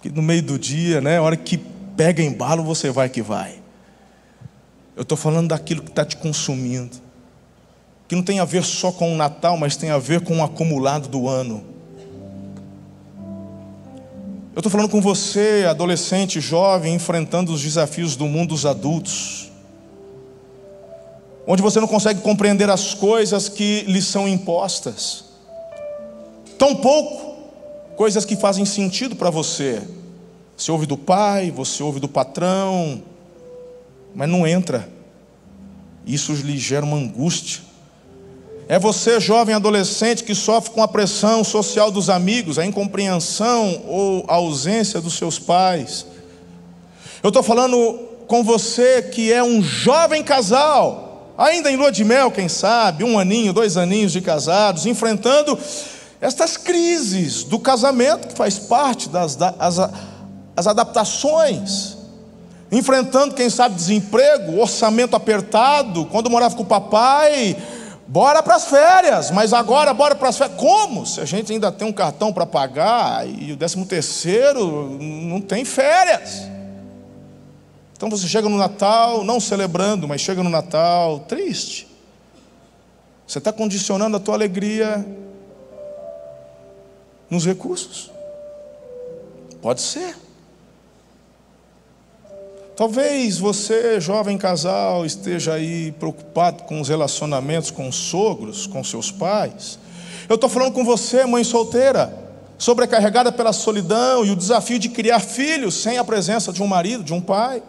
Que 0.02 0.10
no 0.10 0.20
meio 0.20 0.42
do 0.42 0.58
dia, 0.58 1.00
né, 1.00 1.18
a 1.18 1.22
hora 1.22 1.36
que 1.36 1.56
pega 1.96 2.20
embalo, 2.20 2.64
você 2.64 2.90
vai 2.90 3.08
que 3.08 3.22
vai. 3.22 3.54
Eu 4.96 5.02
estou 5.02 5.16
falando 5.16 5.48
daquilo 5.48 5.80
que 5.80 5.90
está 5.90 6.04
te 6.04 6.16
consumindo. 6.16 6.96
Que 8.08 8.16
não 8.16 8.22
tem 8.22 8.40
a 8.40 8.44
ver 8.44 8.64
só 8.64 8.90
com 8.90 9.12
o 9.12 9.16
Natal, 9.16 9.56
mas 9.56 9.76
tem 9.76 9.90
a 9.90 9.98
ver 9.98 10.20
com 10.20 10.38
o 10.38 10.42
acumulado 10.42 11.08
do 11.08 11.28
ano. 11.28 11.64
Eu 14.54 14.58
estou 14.58 14.70
falando 14.70 14.90
com 14.90 15.00
você, 15.00 15.64
adolescente, 15.66 16.38
jovem, 16.40 16.94
enfrentando 16.94 17.54
os 17.54 17.62
desafios 17.62 18.16
do 18.16 18.26
mundo 18.26 18.50
dos 18.50 18.66
adultos, 18.66 19.50
onde 21.46 21.62
você 21.62 21.80
não 21.80 21.88
consegue 21.88 22.20
compreender 22.20 22.68
as 22.68 22.92
coisas 22.92 23.48
que 23.48 23.80
lhe 23.82 24.02
são 24.02 24.28
impostas, 24.28 25.24
tão 26.58 26.74
pouco 26.76 27.31
coisas 28.02 28.24
que 28.24 28.34
fazem 28.34 28.64
sentido 28.64 29.14
para 29.14 29.30
você. 29.30 29.80
Você 30.56 30.72
ouve 30.72 30.86
do 30.86 30.96
pai, 30.96 31.52
você 31.52 31.84
ouve 31.84 32.00
do 32.00 32.08
patrão, 32.08 33.00
mas 34.12 34.28
não 34.28 34.44
entra. 34.44 34.88
Isso 36.04 36.32
lhe 36.32 36.58
gera 36.58 36.84
uma 36.84 36.96
angústia. 36.96 37.62
É 38.66 38.76
você, 38.76 39.20
jovem 39.20 39.54
adolescente, 39.54 40.24
que 40.24 40.34
sofre 40.34 40.72
com 40.72 40.82
a 40.82 40.88
pressão 40.88 41.44
social 41.44 41.92
dos 41.92 42.10
amigos, 42.10 42.58
a 42.58 42.66
incompreensão 42.66 43.84
ou 43.86 44.24
a 44.26 44.34
ausência 44.34 45.00
dos 45.00 45.14
seus 45.14 45.38
pais. 45.38 46.04
Eu 47.22 47.28
estou 47.28 47.44
falando 47.44 48.00
com 48.26 48.42
você 48.42 49.00
que 49.00 49.32
é 49.32 49.44
um 49.44 49.62
jovem 49.62 50.24
casal, 50.24 51.32
ainda 51.38 51.70
em 51.70 51.76
lua 51.76 51.92
de 51.92 52.02
mel, 52.02 52.32
quem 52.32 52.48
sabe, 52.48 53.04
um 53.04 53.16
aninho, 53.16 53.52
dois 53.52 53.76
aninhos 53.76 54.10
de 54.10 54.20
casados, 54.20 54.86
enfrentando 54.86 55.56
estas 56.22 56.56
crises 56.56 57.42
do 57.42 57.58
casamento, 57.58 58.28
que 58.28 58.34
faz 58.34 58.58
parte 58.58 59.08
das 59.08 59.36
as, 59.58 59.76
as 60.56 60.66
adaptações 60.66 61.98
enfrentando, 62.70 63.34
quem 63.34 63.50
sabe, 63.50 63.74
desemprego, 63.74 64.58
orçamento 64.58 65.14
apertado. 65.14 66.06
Quando 66.06 66.30
morava 66.30 66.56
com 66.56 66.62
o 66.62 66.66
papai, 66.66 67.54
Bora 68.12 68.42
para 68.42 68.56
as 68.56 68.66
férias, 68.66 69.30
mas 69.30 69.54
agora 69.54 69.94
bora 69.94 70.14
para 70.14 70.28
as 70.28 70.36
férias. 70.36 70.58
Como? 70.58 71.06
Se 71.06 71.18
a 71.18 71.24
gente 71.24 71.50
ainda 71.50 71.72
tem 71.72 71.88
um 71.88 71.92
cartão 71.92 72.30
para 72.30 72.44
pagar 72.44 73.26
e 73.26 73.52
o 73.52 73.56
décimo 73.56 73.86
terceiro 73.86 74.98
não 75.00 75.40
tem 75.40 75.64
férias. 75.64 76.42
Então 77.96 78.10
você 78.10 78.28
chega 78.28 78.50
no 78.50 78.58
Natal, 78.58 79.24
não 79.24 79.40
celebrando, 79.40 80.06
mas 80.06 80.20
chega 80.20 80.42
no 80.42 80.50
Natal 80.50 81.20
triste. 81.20 81.88
Você 83.26 83.38
está 83.38 83.50
condicionando 83.50 84.18
a 84.18 84.20
tua 84.20 84.34
alegria 84.34 85.06
nos 87.32 87.46
recursos. 87.46 88.10
Pode 89.62 89.80
ser. 89.80 90.14
Talvez 92.76 93.38
você, 93.38 93.98
jovem 93.98 94.36
casal, 94.36 95.06
esteja 95.06 95.54
aí 95.54 95.92
preocupado 95.92 96.64
com 96.64 96.78
os 96.78 96.90
relacionamentos 96.90 97.70
com 97.70 97.88
os 97.88 97.96
sogros, 97.96 98.66
com 98.66 98.84
seus 98.84 99.10
pais. 99.10 99.78
Eu 100.28 100.34
estou 100.34 100.50
falando 100.50 100.74
com 100.74 100.84
você, 100.84 101.24
mãe 101.24 101.42
solteira, 101.42 102.14
sobrecarregada 102.58 103.32
pela 103.32 103.54
solidão 103.54 104.26
e 104.26 104.30
o 104.30 104.36
desafio 104.36 104.78
de 104.78 104.90
criar 104.90 105.20
filhos 105.20 105.72
sem 105.76 105.96
a 105.96 106.04
presença 106.04 106.52
de 106.52 106.62
um 106.62 106.66
marido, 106.66 107.02
de 107.02 107.14
um 107.14 107.20
pai. 107.20 107.62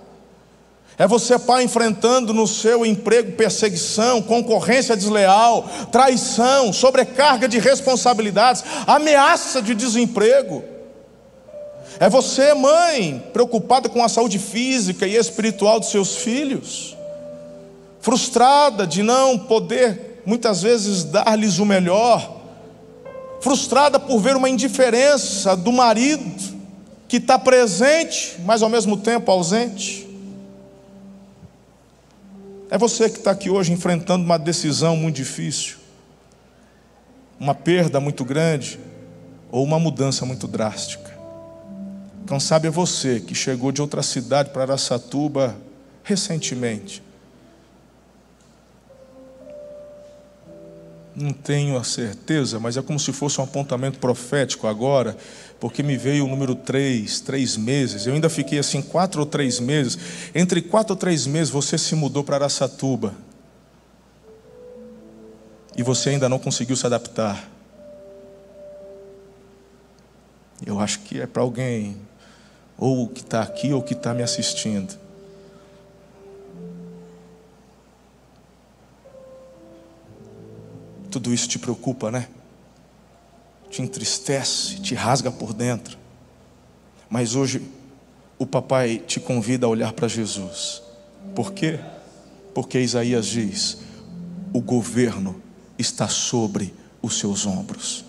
É 0.98 1.08
você, 1.08 1.40
pai, 1.40 1.64
enfrentando 1.64 2.34
no 2.34 2.48
seu 2.48 2.86
emprego 2.86 3.32
perseguição, 3.32 4.22
concorrência 4.22 4.96
desleal, 4.96 5.68
traição, 5.92 6.72
sobrecarga 6.72 7.48
de 7.48 7.58
responsabilidades, 7.58 8.64
ameaça 8.86 9.62
de 9.62 9.74
desemprego. 9.74 10.64
É 12.00 12.08
você, 12.10 12.54
mãe, 12.54 13.24
preocupada 13.34 13.90
com 13.90 14.04
a 14.04 14.10
saúde 14.10 14.38
física 14.38 15.08
e 15.08 15.16
espiritual 15.16 15.80
dos 15.80 15.90
seus 15.90 16.16
filhos, 16.16 16.96
frustrada 18.00 18.86
de 18.86 19.02
não 19.02 19.38
poder, 19.38 20.22
muitas 20.26 20.62
vezes, 20.62 21.04
dar-lhes 21.04 21.58
o 21.58 21.66
melhor, 21.66 22.38
frustrada 23.42 24.00
por 24.00 24.20
ver 24.20 24.36
uma 24.36 24.50
indiferença 24.50 25.56
do 25.56 25.72
marido 25.72 26.54
que 27.08 27.18
está 27.18 27.38
presente, 27.38 28.36
mas 28.46 28.62
ao 28.62 28.70
mesmo 28.70 28.98
tempo 28.98 29.32
ausente. 29.32 30.03
É 32.74 32.78
você 32.80 33.08
que 33.08 33.20
está 33.20 33.30
aqui 33.30 33.52
hoje 33.52 33.72
enfrentando 33.72 34.26
uma 34.26 34.40
decisão 34.40 34.98
muito 34.98 35.18
difícil, 35.18 35.76
uma 37.40 37.54
perda 37.54 38.00
muito 38.00 38.26
grande 38.26 38.80
ou 39.52 39.64
uma 39.64 39.78
mudança 39.78 40.26
muito 40.26 40.48
drástica. 40.48 41.16
Quem 42.26 42.40
sabe 42.40 42.68
é 42.68 42.72
você 42.72 43.20
que 43.20 43.36
chegou 43.36 43.72
de 43.72 43.80
outra 43.80 44.02
cidade 44.02 44.50
para 44.50 44.64
Araçatuba 44.64 45.56
recentemente. 46.04 47.04
Não 51.16 51.32
tenho 51.32 51.78
a 51.78 51.84
certeza, 51.84 52.60
mas 52.60 52.76
é 52.76 52.82
como 52.82 53.00
se 53.00 53.14
fosse 53.14 53.40
um 53.40 53.44
apontamento 53.44 54.00
profético 54.00 54.66
agora, 54.66 55.16
porque 55.64 55.82
me 55.82 55.96
veio 55.96 56.26
o 56.26 56.28
número 56.28 56.56
três, 56.56 57.22
três 57.22 57.56
meses. 57.56 58.06
Eu 58.06 58.14
ainda 58.14 58.30
fiquei 58.30 58.60
assim 58.60 58.82
quatro 58.82 59.22
ou 59.22 59.26
três 59.26 59.62
meses. 59.62 59.98
Entre 60.36 60.62
quatro 60.62 60.92
ou 60.92 60.98
três 60.98 61.26
meses 61.26 61.50
você 61.50 61.78
se 61.78 61.96
mudou 61.96 62.22
para 62.22 62.36
Araçatuba. 62.36 63.16
E 65.78 65.82
você 65.82 66.10
ainda 66.10 66.28
não 66.28 66.38
conseguiu 66.38 66.76
se 66.76 66.86
adaptar. 66.86 67.50
Eu 70.66 70.82
acho 70.82 71.00
que 71.00 71.22
é 71.22 71.26
para 71.26 71.42
alguém 71.42 71.96
ou 72.78 73.08
que 73.08 73.22
está 73.22 73.42
aqui, 73.42 73.72
ou 73.72 73.82
que 73.82 73.94
está 73.94 74.14
me 74.14 74.22
assistindo. 74.22 75.00
Tudo 81.10 81.34
isso 81.34 81.48
te 81.48 81.58
preocupa, 81.58 82.12
né? 82.12 82.28
Te 83.74 83.82
entristece, 83.82 84.76
te 84.76 84.94
rasga 84.94 85.32
por 85.32 85.52
dentro. 85.52 85.98
Mas 87.10 87.34
hoje 87.34 87.60
o 88.38 88.46
papai 88.46 89.00
te 89.00 89.20
convida 89.20 89.66
a 89.66 89.70
olhar 89.70 89.94
para 89.94 90.08
Jesus. 90.08 90.84
Por 91.34 91.54
quê? 91.54 91.80
Porque 92.54 92.80
Isaías 92.80 93.26
diz: 93.26 93.80
o 94.54 94.62
governo 94.62 95.42
está 95.76 96.08
sobre 96.08 96.72
os 97.02 97.18
seus 97.18 97.48
ombros. 97.48 98.06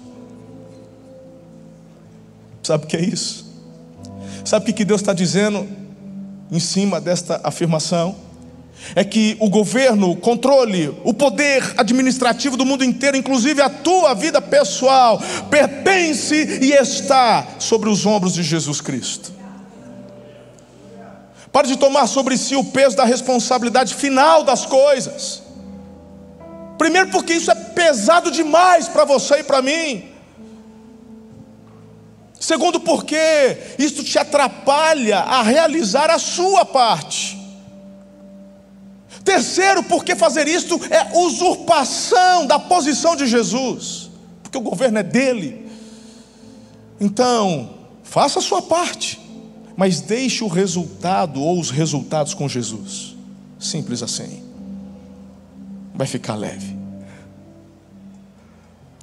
Sabe 2.62 2.84
o 2.84 2.86
que 2.86 2.98
é 2.98 3.02
isso? 3.02 3.50
Sabe 4.44 4.70
o 4.70 4.74
que 4.74 4.84
Deus 4.84 5.00
está 5.00 5.14
dizendo 5.14 5.66
em 6.52 6.60
cima 6.60 7.00
desta 7.00 7.40
afirmação? 7.42 8.14
É 8.94 9.02
que 9.02 9.36
o 9.40 9.48
governo, 9.48 10.10
o 10.10 10.16
controle, 10.16 10.94
o 11.04 11.14
poder 11.14 11.74
administrativo 11.76 12.56
do 12.56 12.66
mundo 12.66 12.84
inteiro, 12.84 13.16
inclusive 13.16 13.62
a 13.62 13.70
tua 13.70 14.14
vida 14.14 14.40
pessoal, 14.42 15.20
pertence 15.50 16.34
e 16.62 16.72
está 16.72 17.46
sobre 17.58 17.88
os 17.88 18.04
ombros 18.04 18.34
de 18.34 18.42
Jesus 18.42 18.80
Cristo. 18.80 19.32
Pare 21.50 21.68
de 21.68 21.76
tomar 21.76 22.08
sobre 22.08 22.36
si 22.36 22.56
o 22.56 22.64
peso 22.64 22.96
da 22.96 23.04
responsabilidade 23.04 23.94
final 23.94 24.42
das 24.42 24.66
coisas. 24.66 25.42
Primeiro, 26.76 27.10
porque 27.10 27.32
isso 27.32 27.50
é 27.50 27.54
pesado 27.54 28.30
demais 28.30 28.88
para 28.88 29.04
você 29.04 29.38
e 29.38 29.44
para 29.44 29.62
mim. 29.62 30.10
Segundo, 32.40 32.80
porque 32.80 33.16
isto 33.78 34.04
te 34.04 34.18
atrapalha 34.18 35.20
a 35.20 35.42
realizar 35.42 36.10
a 36.10 36.18
sua 36.18 36.64
parte. 36.64 37.43
Terceiro, 39.24 39.82
porque 39.84 40.14
fazer 40.14 40.46
isto 40.46 40.78
é 40.90 41.16
usurpação 41.16 42.46
da 42.46 42.58
posição 42.58 43.16
de 43.16 43.26
Jesus, 43.26 44.10
porque 44.42 44.58
o 44.58 44.60
governo 44.60 44.98
é 44.98 45.02
dele. 45.02 45.66
Então, 47.00 47.70
faça 48.02 48.38
a 48.38 48.42
sua 48.42 48.60
parte, 48.60 49.18
mas 49.76 50.02
deixe 50.02 50.44
o 50.44 50.48
resultado 50.48 51.40
ou 51.40 51.58
os 51.58 51.70
resultados 51.70 52.34
com 52.34 52.46
Jesus. 52.46 53.16
Simples 53.58 54.02
assim. 54.02 54.42
Vai 55.94 56.06
ficar 56.06 56.34
leve. 56.34 56.76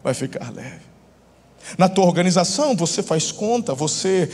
Vai 0.04 0.14
ficar 0.14 0.52
leve. 0.54 0.82
Na 1.78 1.90
tua 1.90 2.06
organização, 2.06 2.76
você 2.76 3.02
faz 3.02 3.32
conta, 3.32 3.74
você 3.74 4.30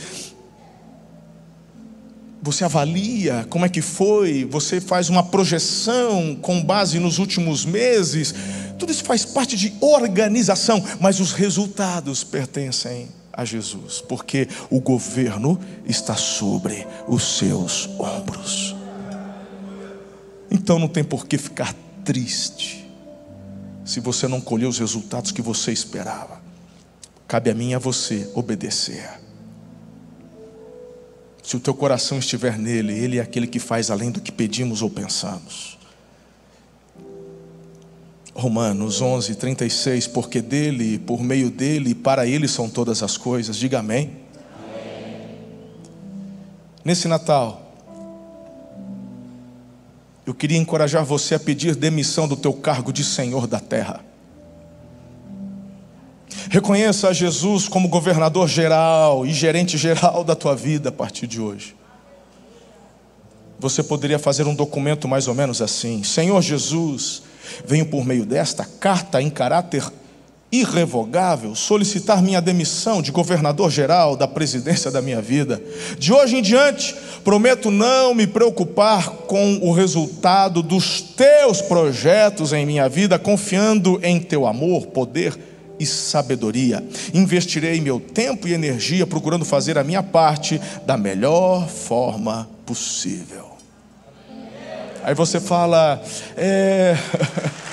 você 2.40 2.64
avalia 2.64 3.46
como 3.50 3.64
é 3.64 3.68
que 3.68 3.82
foi, 3.82 4.44
você 4.44 4.80
faz 4.80 5.08
uma 5.08 5.22
projeção 5.22 6.36
com 6.36 6.62
base 6.62 6.98
nos 6.98 7.18
últimos 7.18 7.64
meses. 7.64 8.34
Tudo 8.78 8.92
isso 8.92 9.04
faz 9.04 9.24
parte 9.24 9.56
de 9.56 9.74
organização, 9.80 10.82
mas 11.00 11.20
os 11.20 11.32
resultados 11.32 12.22
pertencem 12.22 13.08
a 13.32 13.44
Jesus, 13.44 14.00
porque 14.00 14.48
o 14.70 14.80
governo 14.80 15.60
está 15.86 16.16
sobre 16.16 16.86
os 17.06 17.38
seus 17.38 17.88
ombros. 17.98 18.74
Então 20.50 20.78
não 20.78 20.88
tem 20.88 21.04
por 21.04 21.26
que 21.26 21.36
ficar 21.38 21.74
triste 22.04 22.88
se 23.84 24.00
você 24.00 24.28
não 24.28 24.40
colher 24.40 24.66
os 24.66 24.78
resultados 24.78 25.32
que 25.32 25.40
você 25.40 25.72
esperava. 25.72 26.40
Cabe 27.26 27.50
a 27.50 27.54
mim 27.54 27.70
e 27.70 27.74
a 27.74 27.78
você 27.78 28.30
obedecer. 28.34 29.27
Se 31.48 31.56
o 31.56 31.60
teu 31.60 31.72
coração 31.72 32.18
estiver 32.18 32.58
nele, 32.58 32.92
ele 32.92 33.16
é 33.16 33.22
aquele 33.22 33.46
que 33.46 33.58
faz 33.58 33.90
além 33.90 34.10
do 34.10 34.20
que 34.20 34.30
pedimos 34.30 34.82
ou 34.82 34.90
pensamos. 34.90 35.78
Romanos 38.34 39.00
11, 39.00 39.34
36, 39.34 40.08
porque 40.08 40.42
dele, 40.42 40.98
por 40.98 41.22
meio 41.22 41.50
dele 41.50 41.92
e 41.92 41.94
para 41.94 42.26
ele 42.26 42.46
são 42.46 42.68
todas 42.68 43.02
as 43.02 43.16
coisas. 43.16 43.56
Diga 43.56 43.78
amém. 43.78 44.18
amém. 44.62 45.26
Nesse 46.84 47.08
Natal, 47.08 47.72
eu 50.26 50.34
queria 50.34 50.58
encorajar 50.58 51.02
você 51.02 51.34
a 51.34 51.40
pedir 51.40 51.74
demissão 51.74 52.28
do 52.28 52.36
teu 52.36 52.52
cargo 52.52 52.92
de 52.92 53.02
Senhor 53.02 53.46
da 53.46 53.58
terra. 53.58 54.04
Reconheça 56.50 57.08
a 57.08 57.12
Jesus 57.12 57.68
como 57.68 57.88
governador 57.88 58.48
geral 58.48 59.26
e 59.26 59.32
gerente 59.32 59.76
geral 59.76 60.24
da 60.24 60.34
tua 60.34 60.54
vida 60.54 60.88
a 60.88 60.92
partir 60.92 61.26
de 61.26 61.40
hoje. 61.40 61.76
Você 63.60 63.82
poderia 63.82 64.18
fazer 64.18 64.46
um 64.46 64.54
documento 64.54 65.06
mais 65.06 65.28
ou 65.28 65.34
menos 65.34 65.60
assim: 65.60 66.02
Senhor 66.02 66.40
Jesus, 66.40 67.22
venho 67.66 67.86
por 67.86 68.04
meio 68.04 68.24
desta 68.24 68.64
carta 68.64 69.20
em 69.20 69.28
caráter 69.28 69.84
irrevogável 70.50 71.54
solicitar 71.54 72.22
minha 72.22 72.40
demissão 72.40 73.02
de 73.02 73.12
governador 73.12 73.70
geral 73.70 74.16
da 74.16 74.26
presidência 74.26 74.90
da 74.90 75.02
minha 75.02 75.20
vida. 75.20 75.62
De 75.98 76.12
hoje 76.12 76.36
em 76.36 76.42
diante, 76.42 76.94
prometo 77.22 77.70
não 77.70 78.14
me 78.14 78.26
preocupar 78.26 79.10
com 79.10 79.58
o 79.60 79.72
resultado 79.72 80.62
dos 80.62 81.02
teus 81.02 81.60
projetos 81.60 82.54
em 82.54 82.64
minha 82.64 82.88
vida, 82.88 83.18
confiando 83.18 84.00
em 84.02 84.18
teu 84.18 84.46
amor, 84.46 84.86
poder 84.86 85.36
e 85.78 85.86
sabedoria. 85.86 86.84
Investirei 87.12 87.80
meu 87.80 88.00
tempo 88.00 88.48
e 88.48 88.52
energia 88.52 89.06
procurando 89.06 89.44
fazer 89.44 89.78
a 89.78 89.84
minha 89.84 90.02
parte 90.02 90.60
da 90.86 90.96
melhor 90.96 91.68
forma 91.68 92.48
possível. 92.64 93.48
Aí 95.02 95.14
você 95.14 95.40
fala, 95.40 96.02
é. 96.36 96.96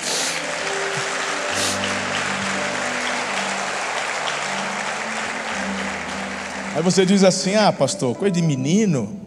Aí 6.76 6.82
você 6.82 7.06
diz 7.06 7.24
assim: 7.24 7.54
ah, 7.54 7.72
pastor, 7.72 8.14
coisa 8.14 8.34
de 8.34 8.42
menino. 8.42 9.18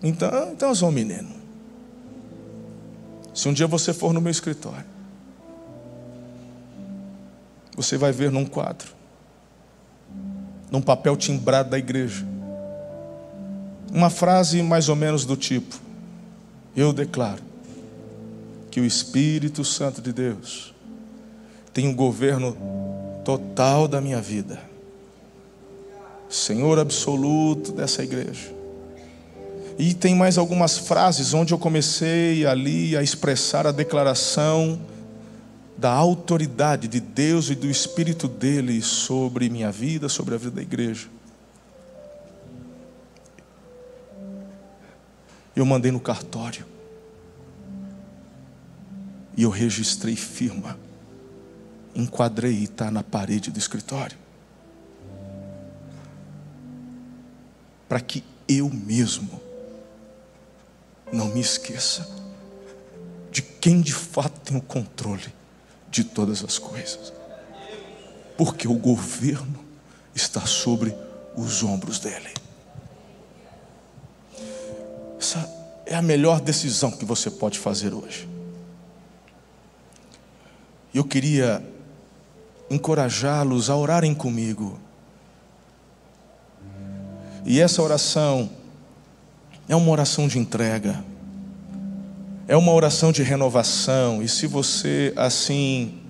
Então, 0.00 0.52
então 0.52 0.68
eu 0.68 0.74
sou 0.74 0.88
um 0.88 0.92
menino. 0.92 1.28
Se 3.34 3.48
um 3.48 3.52
dia 3.52 3.66
você 3.66 3.92
for 3.92 4.12
no 4.12 4.20
meu 4.20 4.30
escritório, 4.30 4.93
você 7.74 7.96
vai 7.96 8.12
ver 8.12 8.30
num 8.30 8.44
quadro, 8.44 8.88
num 10.70 10.80
papel 10.80 11.16
timbrado 11.16 11.70
da 11.70 11.78
igreja, 11.78 12.24
uma 13.92 14.10
frase 14.10 14.62
mais 14.62 14.88
ou 14.88 14.96
menos 14.96 15.24
do 15.24 15.36
tipo: 15.36 15.78
Eu 16.76 16.92
declaro 16.92 17.42
que 18.70 18.80
o 18.80 18.84
Espírito 18.84 19.64
Santo 19.64 20.00
de 20.00 20.12
Deus 20.12 20.74
tem 21.72 21.88
o 21.88 21.94
governo 21.94 22.56
total 23.24 23.88
da 23.88 24.00
minha 24.00 24.20
vida, 24.20 24.60
Senhor 26.28 26.78
absoluto 26.78 27.72
dessa 27.72 28.02
igreja. 28.02 28.52
E 29.76 29.92
tem 29.92 30.14
mais 30.14 30.38
algumas 30.38 30.78
frases 30.78 31.34
onde 31.34 31.52
eu 31.52 31.58
comecei 31.58 32.46
ali 32.46 32.96
a 32.96 33.02
expressar 33.02 33.66
a 33.66 33.72
declaração 33.72 34.78
da 35.76 35.90
autoridade 35.90 36.86
de 36.86 37.00
Deus 37.00 37.50
e 37.50 37.54
do 37.54 37.68
Espírito 37.68 38.28
dele 38.28 38.80
sobre 38.80 39.48
minha 39.48 39.72
vida, 39.72 40.08
sobre 40.08 40.34
a 40.34 40.38
vida 40.38 40.52
da 40.52 40.62
igreja. 40.62 41.08
Eu 45.54 45.64
mandei 45.64 45.90
no 45.90 46.00
cartório. 46.00 46.64
E 49.36 49.42
eu 49.42 49.50
registrei 49.50 50.14
firma. 50.14 50.78
Enquadrei 51.94 52.52
e 52.52 52.64
está 52.64 52.90
na 52.90 53.02
parede 53.02 53.50
do 53.50 53.58
escritório. 53.58 54.16
Para 57.88 58.00
que 58.00 58.24
eu 58.48 58.68
mesmo 58.68 59.40
não 61.12 61.28
me 61.28 61.40
esqueça 61.40 62.08
de 63.30 63.42
quem 63.42 63.80
de 63.80 63.92
fato 63.92 64.40
tem 64.40 64.56
o 64.56 64.60
controle 64.60 65.32
de 65.94 66.02
todas 66.02 66.42
as 66.42 66.58
coisas. 66.58 67.12
Porque 68.36 68.66
o 68.66 68.74
governo 68.74 69.64
está 70.12 70.40
sobre 70.40 70.92
os 71.36 71.62
ombros 71.62 72.00
dele. 72.00 72.34
Essa 75.16 75.48
é 75.86 75.94
a 75.94 76.02
melhor 76.02 76.40
decisão 76.40 76.90
que 76.90 77.04
você 77.04 77.30
pode 77.30 77.60
fazer 77.60 77.94
hoje. 77.94 78.28
Eu 80.92 81.04
queria 81.04 81.64
encorajá-los 82.68 83.70
a 83.70 83.76
orarem 83.76 84.14
comigo. 84.14 84.80
E 87.44 87.60
essa 87.60 87.80
oração 87.80 88.50
é 89.68 89.76
uma 89.76 89.92
oração 89.92 90.26
de 90.26 90.40
entrega, 90.40 91.04
é 92.46 92.56
uma 92.56 92.72
oração 92.72 93.10
de 93.10 93.22
renovação, 93.22 94.22
e 94.22 94.28
se 94.28 94.46
você 94.46 95.12
assim 95.16 96.00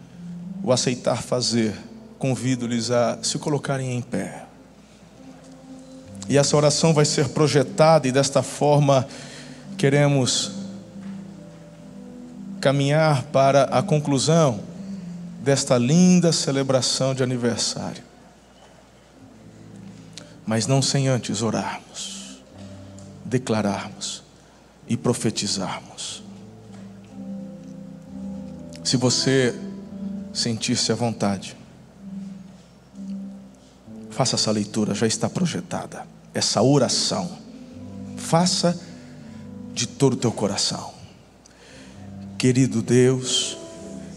o 0.62 0.72
aceitar 0.72 1.22
fazer, 1.22 1.74
convido-lhes 2.18 2.90
a 2.90 3.18
se 3.22 3.38
colocarem 3.38 3.96
em 3.96 4.02
pé. 4.02 4.44
E 6.28 6.38
essa 6.38 6.56
oração 6.56 6.94
vai 6.94 7.04
ser 7.04 7.28
projetada, 7.28 8.08
e 8.08 8.12
desta 8.12 8.42
forma 8.42 9.06
queremos 9.76 10.52
caminhar 12.60 13.24
para 13.24 13.64
a 13.64 13.82
conclusão 13.82 14.60
desta 15.42 15.76
linda 15.76 16.32
celebração 16.32 17.14
de 17.14 17.22
aniversário. 17.22 18.02
Mas 20.46 20.66
não 20.66 20.80
sem 20.80 21.08
antes 21.08 21.42
orarmos 21.42 22.14
declararmos 23.24 24.22
e 24.86 24.96
profetizarmos. 24.96 26.23
Se 28.84 28.98
você 28.98 29.54
sentir-se 30.32 30.92
à 30.92 30.94
vontade, 30.94 31.56
faça 34.10 34.36
essa 34.36 34.50
leitura, 34.50 34.94
já 34.94 35.06
está 35.06 35.28
projetada. 35.28 36.06
Essa 36.34 36.62
oração, 36.62 37.38
faça 38.16 38.78
de 39.72 39.86
todo 39.86 40.12
o 40.12 40.16
teu 40.16 40.30
coração. 40.30 40.92
Querido 42.36 42.82
Deus, 42.82 43.56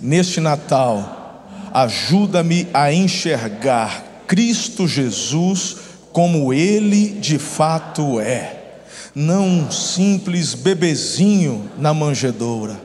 neste 0.02 0.42
Natal, 0.42 1.48
ajuda-me 1.74 2.68
a 2.74 2.92
enxergar 2.92 4.24
Cristo 4.28 4.86
Jesus 4.86 5.78
como 6.12 6.54
Ele 6.54 7.12
de 7.12 7.40
fato 7.40 8.20
é 8.20 8.58
não 9.16 9.48
um 9.48 9.72
simples 9.72 10.54
bebezinho 10.54 11.72
na 11.80 11.92
manjedoura, 11.92 12.80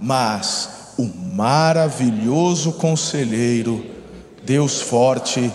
mas 0.00 0.79
o 1.00 1.10
maravilhoso 1.34 2.72
conselheiro, 2.72 3.84
Deus 4.44 4.80
forte, 4.80 5.50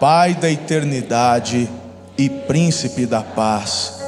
Pai 0.00 0.32
da 0.34 0.50
eternidade 0.50 1.68
e 2.16 2.28
príncipe 2.30 3.04
da 3.04 3.20
paz, 3.20 4.00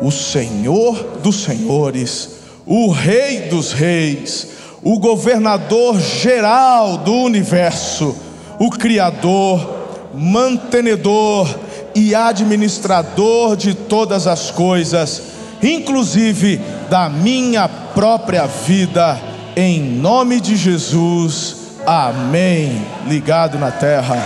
o 0.00 0.10
Senhor 0.12 1.18
dos 1.20 1.42
senhores, 1.42 2.36
o 2.64 2.92
Rei 2.92 3.48
dos 3.48 3.72
reis, 3.72 4.46
o 4.82 4.98
governador 5.00 6.00
geral 6.00 6.98
do 6.98 7.12
universo, 7.12 8.16
o 8.60 8.70
Criador, 8.70 10.08
mantenedor, 10.14 11.48
e 11.94 12.14
administrador 12.14 13.56
de 13.56 13.74
todas 13.74 14.26
as 14.26 14.50
coisas, 14.50 15.22
inclusive 15.62 16.60
da 16.88 17.08
minha 17.08 17.68
própria 17.68 18.46
vida, 18.46 19.29
em 19.60 19.82
nome 19.82 20.40
de 20.40 20.56
Jesus. 20.56 21.76
Amém. 21.86 22.82
Ligado 23.06 23.58
na 23.58 23.70
terra, 23.70 24.16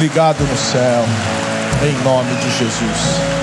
ligado 0.00 0.40
no 0.40 0.56
céu, 0.56 1.04
em 1.80 2.04
nome 2.04 2.34
de 2.34 2.50
Jesus. 2.58 3.38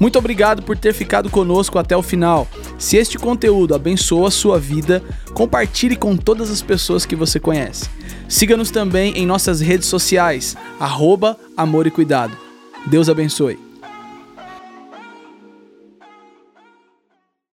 Muito 0.00 0.18
obrigado 0.18 0.62
por 0.62 0.76
ter 0.76 0.92
ficado 0.92 1.30
conosco 1.30 1.78
até 1.78 1.96
o 1.96 2.02
final. 2.02 2.48
Se 2.76 2.96
este 2.96 3.16
conteúdo 3.16 3.76
abençoa 3.76 4.26
a 4.26 4.30
sua 4.30 4.58
vida, 4.58 5.02
compartilhe 5.32 5.94
com 5.94 6.16
todas 6.16 6.50
as 6.50 6.60
pessoas 6.60 7.06
que 7.06 7.14
você 7.14 7.38
conhece. 7.38 7.88
Siga-nos 8.28 8.72
também 8.72 9.16
em 9.16 9.24
nossas 9.24 9.60
redes 9.60 9.86
sociais, 9.86 10.56
arroba 10.80 11.38
Amor 11.56 11.86
e 11.86 11.92
Cuidado. 11.92 12.36
Deus 12.86 13.08
abençoe. 13.08 13.73